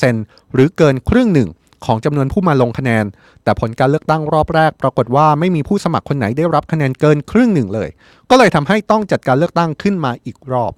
[0.00, 1.48] 50%หรือเกินครึ่งหนึ่ง
[1.84, 3.04] ของจำนวนผู้มาลงคะแนน
[3.44, 7.88] แต่ผลการเลือกตั้งรอบแรก ปรากฏว่าไม่มีผู้สมัครคนไหนได้รับคะแนนเกินครึ่งหนึ่งเลย
[8.30, 10.72] ก็เลยทำให้ต้องจัดการเลือกตั้งขึ้นมาอีกรอบ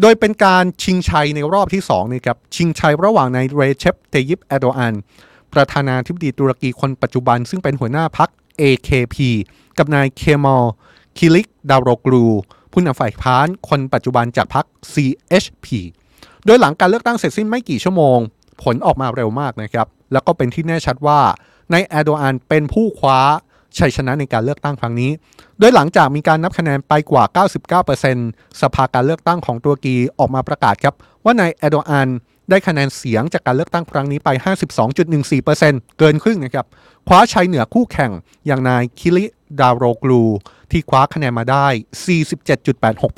[0.00, 4.94] โดยเป็นการชิงชัยในรอบที่2นี่ครับชิงชัยระหว่างนายเรเจปเตยิปแอร์โดอัน
[5.54, 8.28] ประธานาธิบดีตุรกีคนปัจจุบัน ซึ่งเป็นหัวหน้าพรรค
[8.60, 9.16] AKP
[9.78, 10.66] กับนายเคมาล
[11.18, 12.26] คิลิชดาโรกลู
[12.72, 15.66] ผู้นำฝ่ายค้านคนปัจจุบันจากพรรค CHP
[16.44, 18.18] โดยหลังการเลือกตั้งเสร็จสิ้นไม่กี่ชั่วโมง
[18.62, 21.20] ผลออกมาเร็วมากนะครับ แล้วก็เป็นที่แน่ชัดว่า
[21.72, 23.20] นายแอร์โดอันเป็นผู้คว้า
[23.78, 25.10] ชัยชนะในการเลือกตั้งครั้งนี้
[25.58, 27.24] โดยหลังจากมีการนับคะแนนไปกว่า
[27.92, 30.94] 99%สภาการเลือกตั้งของตุรกีออกมาประกาศครับ
[31.24, 32.08] ว่านายแอโดอัน
[32.50, 34.28] ได้คะแนนเสียงจากการเลือกตั้งครั้งนี้ไป
[35.14, 36.66] 52.14%เกินครึ่งนะครับ
[37.06, 38.12] คว้าชัยเหนือคู่แข่ง
[38.46, 39.24] อย่างนายคิริ
[39.60, 40.22] ดาวโรกลู
[40.70, 41.66] ที่คว้าคะแนนมาได้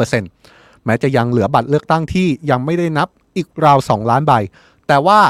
[0.07, 4.33] 47.86%แม้จะยังเหลือบัตรเลือกตั้งที่ยังไม่ได้นับอีกราว 2 ล้านใบ
[4.89, 5.21] แต่ว่า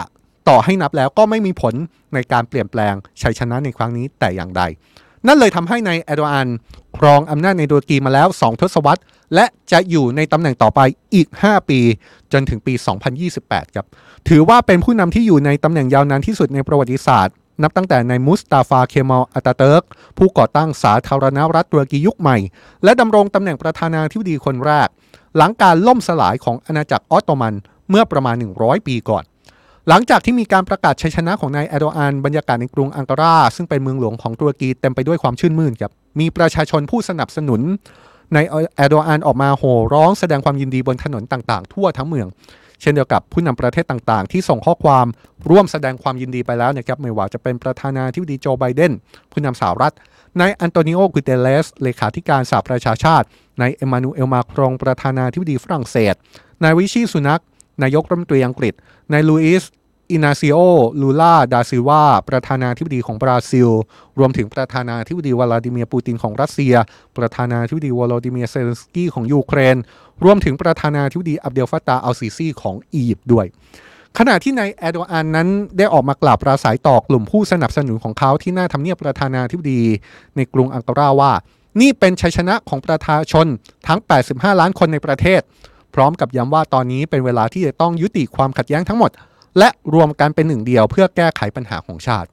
[0.49, 1.75] ต่อให้นับแล้วก็ไม่มีผล
[2.15, 4.63] ในการเปลี่ยนแปลงชัยชนะในครั้งนี้แต่อย่างใด
[5.27, 6.49] นั่นเลยทำให้ในแอดวาน
[6.99, 9.03] ครองอำนาจในตุรกีมาแล้ว 2 ทศวรรษ
[9.35, 10.81] และจะอยู่ในตำแหน่งต่อไป
[11.15, 11.81] อีก 5 ปี
[12.33, 12.75] จนถึงปี
[13.25, 13.87] 2028 ครับ
[14.29, 19.83] ถือว่าเป็นผู้นำที่อยู่ในตำแหน่งยาวนานที่สุดในประวัติศาสตร์ นับตั้งแต่ในมุสตาฟาเคมอลอัตาเติร์ก
[20.19, 22.39] ผู้ก่อตั้งสาธารณรัฐตุรกียุคใหม่
[22.85, 24.89] และดำรงตำแหน่งประธานาธิบดีคนแรก
[25.37, 27.55] หลังการล่มสลายของอาณาจักรออตโตมัน
[27.91, 29.25] เมื่อประมาณ 100 ปีก่อน
[29.89, 37.61] หลังจากที่มีการประกาศชัยชนะของนายแอโดอานบรรยากาศในกรุงอังการา ซึ่งเป็นเมืองหลวงของตุรกีเต็มไปด้วยความชื่นมื่นครับมีประชาชนผู้สนับสนุน
[38.35, 38.39] ใน
[38.77, 42.27] แอโดอานออกมาโห่ร้องแสดงความยินดีบนถนนต่างๆ ทั่วทั้งเมือง
[42.81, 45.07] เช่นเดียวกับผู้นำประเทศต่างๆ ที่ส่งข้อความ
[45.51, 48.93] ร่วมแสดงความยินดีไปแล้วนะครับไม่ว่าจะเป็นประธานาธิบดีโจไบเดน
[49.33, 49.95] ผู้นำสหรัฐ
[50.41, 53.27] นายอันโตนิโอกุเตเลส เลขาธิการสหประชาชาติ
[53.61, 56.15] นายเอมานูเอลมาครงประธานาธิบดีฝรั่งเศส
[56.63, 57.41] นายริชี ซูนัก
[57.83, 58.75] นายกรัฐมนตรีอังกฤษ
[59.13, 59.65] นายลูอิส
[60.13, 60.57] อินาซิโอ
[61.01, 63.69] ลูลาดาซิวา ประธานาธิบดีของบราซิล
[64.19, 66.75] รวมถึงประธานาธิบดีวลาดิเมียร์ปูตินของรัสเซีย
[67.17, 69.77] ประธานาธิบดีวลาดิเมียร์เซเลนสกี้ของยูเครน
[70.25, 73.47] รวมถึงประธานาธิบดีอับเดลฟาตาอัลซีซีของอียิปต์ด้วย
[74.19, 75.49] ขณะที่นายแอร์โดอันนั้น
[75.79, 79.83] ได้ออกมากล่าวปราศัยต่อกลุ่มผู้สนับสนุนของเขาที่หน้าทำเนียบประธานาธิบดี
[80.37, 81.33] ในกรุงอังการาว่า
[81.81, 83.47] นี่เป็นชัยชนะของประชาชน
[83.89, 85.41] ทั้ง 85 ล้านคนในประเทศ
[85.95, 89.11] พร้อมกับย้ำว่าตอนนี้เป็นเวลาที่จะต้องยุติความขัดแย้งทั้งหมด
[89.59, 92.29] และรวมกันเป็นหนึ่งเดียวเพื่อแก้ไขปัญหาของชาติ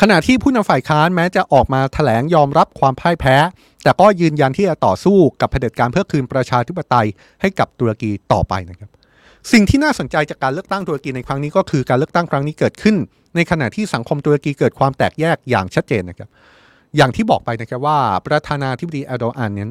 [0.00, 3.36] ขณะที่ผู้นำฝ่ายค้านแม้จะออกมาถแถลงยอมรับความพ่ายแพ้
[3.82, 7.06] แต่ก็ยืนยันที่จะต่อสู้กับเผด็จการเพื่อคืนประชาธิปไตย
[7.40, 8.90] ให้กับตุรกีต่อไปนะครับ
[9.52, 12.96] สิ่งที่น่าสนใจจากการเลือกตั้งตุรกีในครั้งนี้ก็คือการเลือกตั้งครั้งนี้เกิดขึ้น
[13.36, 16.28] ในขณะที่สังคมตุรกีเกิดความแตกแยกอย่างชัดเจนนะครับ
[16.96, 19.70] อย่างที่บอกไปนะครับว่าประธานาธิบดีเอโดอานนั้น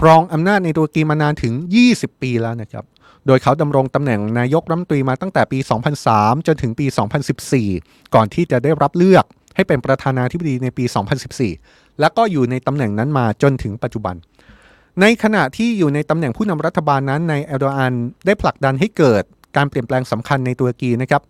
[0.00, 1.54] ครองอำนาจในตุรกีมานานถึง
[1.88, 2.84] 20 ปีแล้วนะครับ
[3.26, 5.58] โดยเขาดำรงตำแหน่งนายกรัฐมนตรีมาตั้งแต่ปี
[6.02, 6.86] 2003 จนถึงปี
[7.50, 9.24] 2014 ก่อนที่จะได้รับเลือก
[9.56, 10.84] ให้เป็นประธานาธิบดีในปี
[11.42, 14.14] 2014 และก็อยู่ในตำแหน่งนั้นมาจนถึงปัจจุบัน
[15.00, 17.92] ในขณะที่อยู่ในตำแหน่งผู้นำรัฐบาลนั้นในเอลโดอาน
[18.26, 19.22] ได้ผลักดันให้เกิด
[19.56, 21.22] การเปลี่ยนแปลงสำคัญในตุรกีนะครับ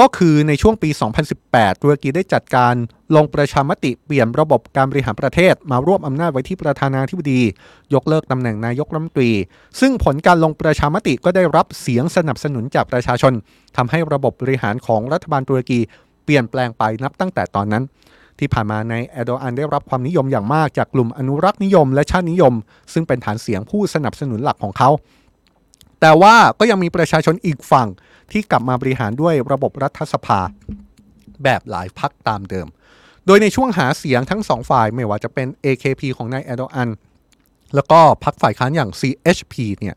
[0.00, 0.90] ก็คือในช่วงปี
[1.36, 2.74] 2018 ตุรกีได้จัดการ
[3.16, 7.40] ลงประชามติเปลี่ยนระบบการบริหารประเทศ มารวบอำนาจไว้ที่ประธานาธิบดี
[7.94, 9.32] ยกเลิกตำแหน่งนายกรัฐมนตรี
[9.80, 13.32] ซึ่งผลการลงประชามติก็ได้รับเสียงสนับสนุนจากประชาชน
[13.76, 15.80] ทำให้ระบบบริหารของรัฐบาลตุรกี
[16.24, 17.82] เปลี่ยนแปลงไปนับตั้งแต่ตอนนั้น
[18.38, 22.54] ที่ผ่านมาในเอโดอันได้รับความนิยมอย่างมากจากกลุ่มอนุรักษ์นิยม และชาตินิยม
[22.92, 24.90] ซึ่งเป็นฐานเสียงผู้สนับสนุนหลักของเขา
[26.00, 27.88] แต่ว่าก็ยังมีประชาชนอีกฝั่ง
[28.32, 30.40] ที่กลับมาบริหารด้วยระบบรัฐสภา
[31.44, 32.66] แบบหลายพักตามเดิม
[33.26, 36.90] โดยในช่วงหาเสียงทั้งสองฝ่ายไม่ว่าจะเป็น AKP ของนายแอดอัน
[37.74, 39.96] แล้วก็พักฝ่ายค้านอย่าง CHP เนี่ย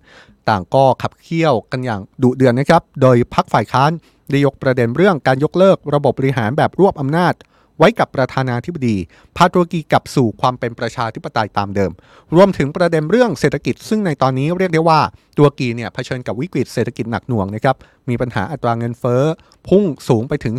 [0.49, 3.91] ต่างก็ขับเคี่ยวกันอย่างดุเดือนนะครับ โดยพักฝ่ายค้าน
[4.29, 7.33] ได้ยกประเด็นเรื่องการยกเลิกระบบบริหารแบบรวบอำนาจ
[7.79, 8.97] ไว้กับประธานาธิบดี
[9.35, 11.91] พาตุรกีกลับสู่ความเป็นประชาธิปไตยตามเดิม
[12.35, 14.99] รวมถึงประเด็นเรื่องเศรษฐกิจ ซึ่งในตอนนี้เรียกได้ว่า
[15.37, 17.75] ตุรกีเนี่ยเผชิญกับวิกฤตเศรษฐกิจหนักหน่วงนะครับ
[18.09, 19.23] มีปัญหาอัตราเงินเฟ้อ
[19.67, 20.55] พุ่งสูงไปถึง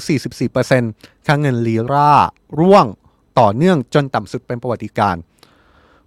[0.61, 2.13] 44%ค่าเงินลีรา
[2.61, 2.87] ร่วง
[3.41, 5.17] ต่อเนื่องจนต่ำสุดเป็นประวัติการ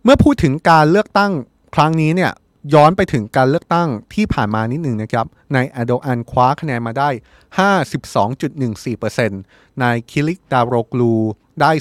[0.03, 1.32] เมื่อพูดถึงการเลือกตั้ง
[1.76, 2.32] ครั้งนี้เนี่ย
[2.74, 7.09] ย้อนไปถึงการเลือกตั้งที่ผ่านมานิดหนึ่งนะครับ นายอโดอันคว้าคะแนนมาได้
[8.45, 9.30] 52.14%
[9.84, 11.14] นายคิลิกดารอกลู
[11.61, 11.72] ได้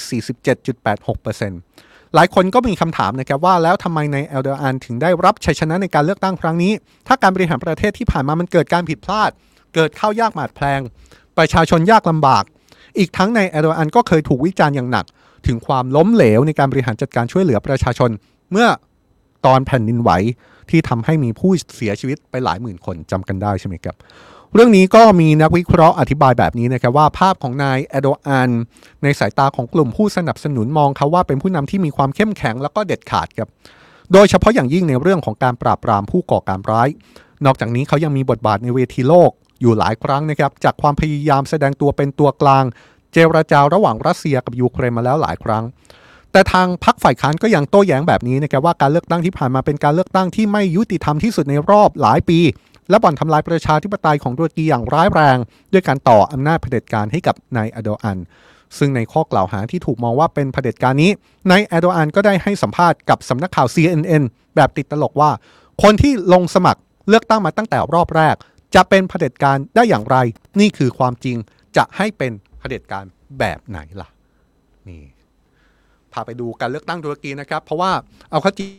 [0.62, 6.72] 47.86%หลายคนก็มีคำถามนะครับว่าแล้วทำไมนายเอลเดอันถึงได้รับชัยชนะในการเลือกตั้งครั้งนี้
[7.06, 9.30] ถ้าการบริหารประเทศที่ผ่านมามันเกิดการผิดพลาด
[9.74, 10.80] เกิดข้าวยากหมาดแพลง
[11.38, 12.44] ประชาชนยากลำบาก
[12.98, 15.04] อีกทั้งในเอลเดอันก็เคยถูกวิจารณ์อย่างหนัก
[15.46, 18.10] ถึงความล้มเหลวในการบริหารจัดการช่วยเหลือประชาชน
[18.50, 18.68] เมื่อ
[19.46, 20.10] ตอนแผ่นดินไหว
[20.72, 23.96] ที่ทำให้มีผู้เสียชีวิตไปหลายหมื่นคนจำกันได้ใช่ไหมครับ
[24.54, 28.50] เรื่องนี้ก็มีนักวิเคราะห์อธิบายแบบนี้นะครับว่าภาพของนายเอโดอัน
[29.02, 33.48] ในสายตาของกลุ่มผู้สนับสนุนมองเขาว่าเป็นผู้นำที่มีความเข้มแข็งแล้วก็เด็ดขาดครับ
[34.12, 36.88] โดยเฉพาะอย่างยิ่งในเรื่องของการปราบปรามผู้ก่อการร้าย
[37.44, 42.64] นอกจากนี้เขายังมีบทบาทในเวทีโลกอยู่หลายครั้งนะครับจากความพยายามแสดงตัวเป็นตัวกลาง
[43.12, 45.64] เจรจาระหว่างรัสเซียกับยูเครนมาแล้วหลายครั้ง
[46.32, 52.38] แต่ทางพรรคฝ่ายค้านก็ยังโต้แย้งแบบนี้นะครับว่าการเลือกตั้งที่ผ่านมาเป็นการเลือกตั้งที่ไม่ยุติธรรมที่สุดในรอบหลายปี
[52.90, 55.38] และบ่อนทำลายประชาธิปไตยของตุรกีอย่างร้ายแรง
[55.72, 58.18] ด้วยการต่ออำนาจเผด็จการให้กับนายอโดอัน
[58.78, 61.10] ซึ่งในข้อกล่าวหาที่ถูกมองว่าเป็นเผด็จการนี้
[61.50, 64.22] นายอโดอันก็ได้ให้สัมภาษณ์กับสำนักข่าว CNN
[64.54, 65.30] แบบติดตลกว่า
[65.82, 68.36] คนที่ลงสมัครเลือกตั้งมาตั้งแต่รอบแรก
[68.74, 70.16] จะเป็นเผด็จการได้อย่างไร
[70.60, 71.36] นี่คือความจริง
[71.76, 73.04] จะให้เป็นเผด็จการ
[73.38, 74.08] แบบไหนล่ะ
[74.88, 75.02] นี่
[76.14, 77.92] พาไปดูการเลือกตั้งตุรกีนะครับ เพราะว่า
[78.30, 78.70] เอาข้าจริง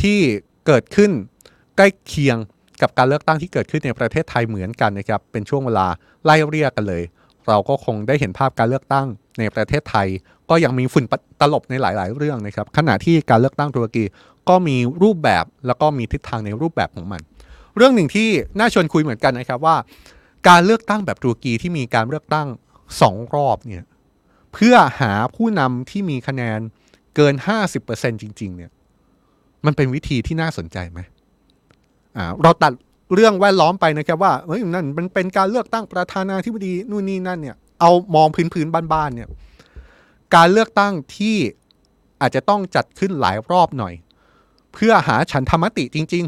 [0.00, 0.18] ที่
[0.66, 1.10] เกิดขึ้น
[1.76, 2.36] ใกล้เคียง
[2.82, 5.86] กับการเลือกตั้งที่เกิดขึ้นในประเทศไทยเหมือนกันนะครับ เป็นช่วงเวลา
[6.24, 7.02] ไล่เรียกกันเลย
[7.48, 9.06] เราก็คงได้เห็นภาพการเลือกตั้ง
[9.38, 10.08] ในประเทศไทย
[10.50, 11.04] ก็ยังมีฝุ่น
[11.40, 14.04] ตลบในหลาย ๆ เรื่องนะครับ ขณะที่การเลือกตั้งตุรกี
[14.48, 17.20] ก็มีรูปแบบแล้วก็มีทิศทางในรูปแบบของมัน
[17.76, 19.76] เรื่องหนึ่งที่น่าชวนคุยเหมือนกันนะครับว่า
[20.48, 22.46] การเลือกตั้งแบบตุรกีที่มีการเลือกตั้ง
[23.00, 23.84] สองรอบเนี่ย
[24.52, 26.60] เพื่อหาผู้นำที่มีคะแนน
[27.16, 27.34] เกิน
[27.78, 28.70] 50%จริง ๆ เนี่ย
[29.64, 31.00] มันเป็นวิธีที่น่าสนใจไหม
[32.16, 32.72] อ่าเราตัด
[33.14, 39.28] เรื่องแวดล้อมไปนะครับว่าเฮ้ยนั่นมันเป็นการเลือกตั้งประธานาธิบดีนู่นนี่นั่นเนี่ย เอามองพื้นๆบ้านๆเนี่ย
[40.34, 41.36] การเลือกตั้งที่
[42.20, 43.94] อาจจะต้องจัดขึ้นหลายรอบหน่อย
[44.74, 46.24] เพื่อหาฉันธรรมติจริง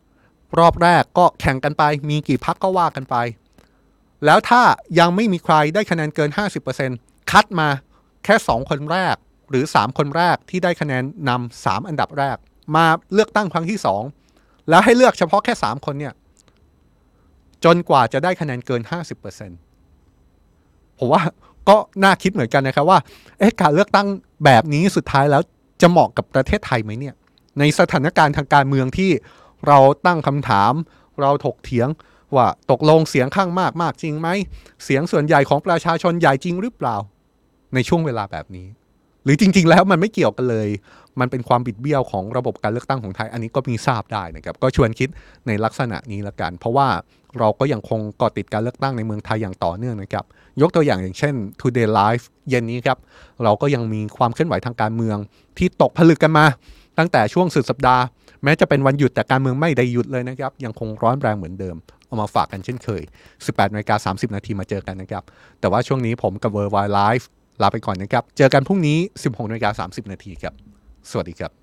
[0.00, 3.16] ๆ รอบแรกก็แข่งกันไป มีกี่พักก็ว่ากันไป
[4.24, 4.62] แล้วถ้า
[4.98, 6.30] ยังไม่มีใครได้คะแนนเกิน
[6.76, 7.68] 50% คัดมา
[8.24, 9.16] แค่ 2 คนแรก
[9.50, 12.36] หรือ 3 คนแรกที่ได้คะแนนนำสามอันดับแรก
[12.76, 13.78] มาเลือกตั้งครั้งที่
[14.24, 16.14] 2 แล้วให้เลือกเฉพาะแค่ 3 คนเนี่ย
[17.64, 18.82] จนกว่าจะได้คะแนนเกิน
[19.90, 21.22] 50%ผมว่า
[21.68, 22.98] ก็น่าคิดเหมือนกันนะครับว่า
[23.38, 24.06] เอ๊ะการเลือกตั้ง
[24.44, 25.42] แบบนี้สุดท้ายแล้ว
[25.80, 27.14] จะเหมาะกับประเทศไทยไหมเนี่ย
[27.58, 29.10] ในสถานการณ์ทางการเมืองที่
[29.66, 30.72] เราตั้งคำถาม
[31.20, 31.88] เราถกเถียง
[32.34, 34.28] ว่าตกลงเสียงข้างมากมากจริงไหม
[34.84, 36.96] เสียงส่วนใหญ่ของประชาชนใหญ่จริงหรือเปล่า
[37.74, 38.66] ในช่วงเวลาแบบนี้
[39.24, 40.68] หรือจริง ๆ แล้วมันไม่เกี่ยวกันเลย
[41.20, 45.08] มันเป็นความบิดเบี้ยวของระบบการเลือกตั้งของไทย อันนี้ก็มีทราบได้นะครับ ก็ชวนคิด
[45.46, 46.88] ในลักษณะนี้ละกัน เพราะว่า
[47.38, 50.24] เราก็ยังคงก่อติดการเลือกตั้งในเมืองไทยอย่างต่อเนื่องนะครับ
[50.60, 52.98] ยกตัวอย่างอย่างเช่น Today Live เย็นนี้ครับ
[53.44, 55.16] เราก็ยังมีความเคลื่อนไหวทางการเมือง
[55.58, 56.46] ที่ตกผลึกกันมา
[56.98, 58.02] ตั้งแต่ช่วงสุดสัปดาห์
[58.44, 63.02] แม้จะเป็นวันหยุดแต่การเมืองไม่ได้หยุดเลยนะครับ ยังคงร้อนแรงเหมือนเดิมเอามาฝากกันเช่นเคย
[63.38, 65.22] 18นาฬิกา30 นาทีมาเจอกันนะครับ
[65.60, 67.28] แต่ว่าช่วงนี้ผมกับเวอร์ไวไลฟ์
[67.62, 70.54] ลาไปก่อนนะครับ เจอกันพรุ่งนี้ 16นาฬิกา30 นาทีครับ
[71.10, 71.57] สวัสดีครับ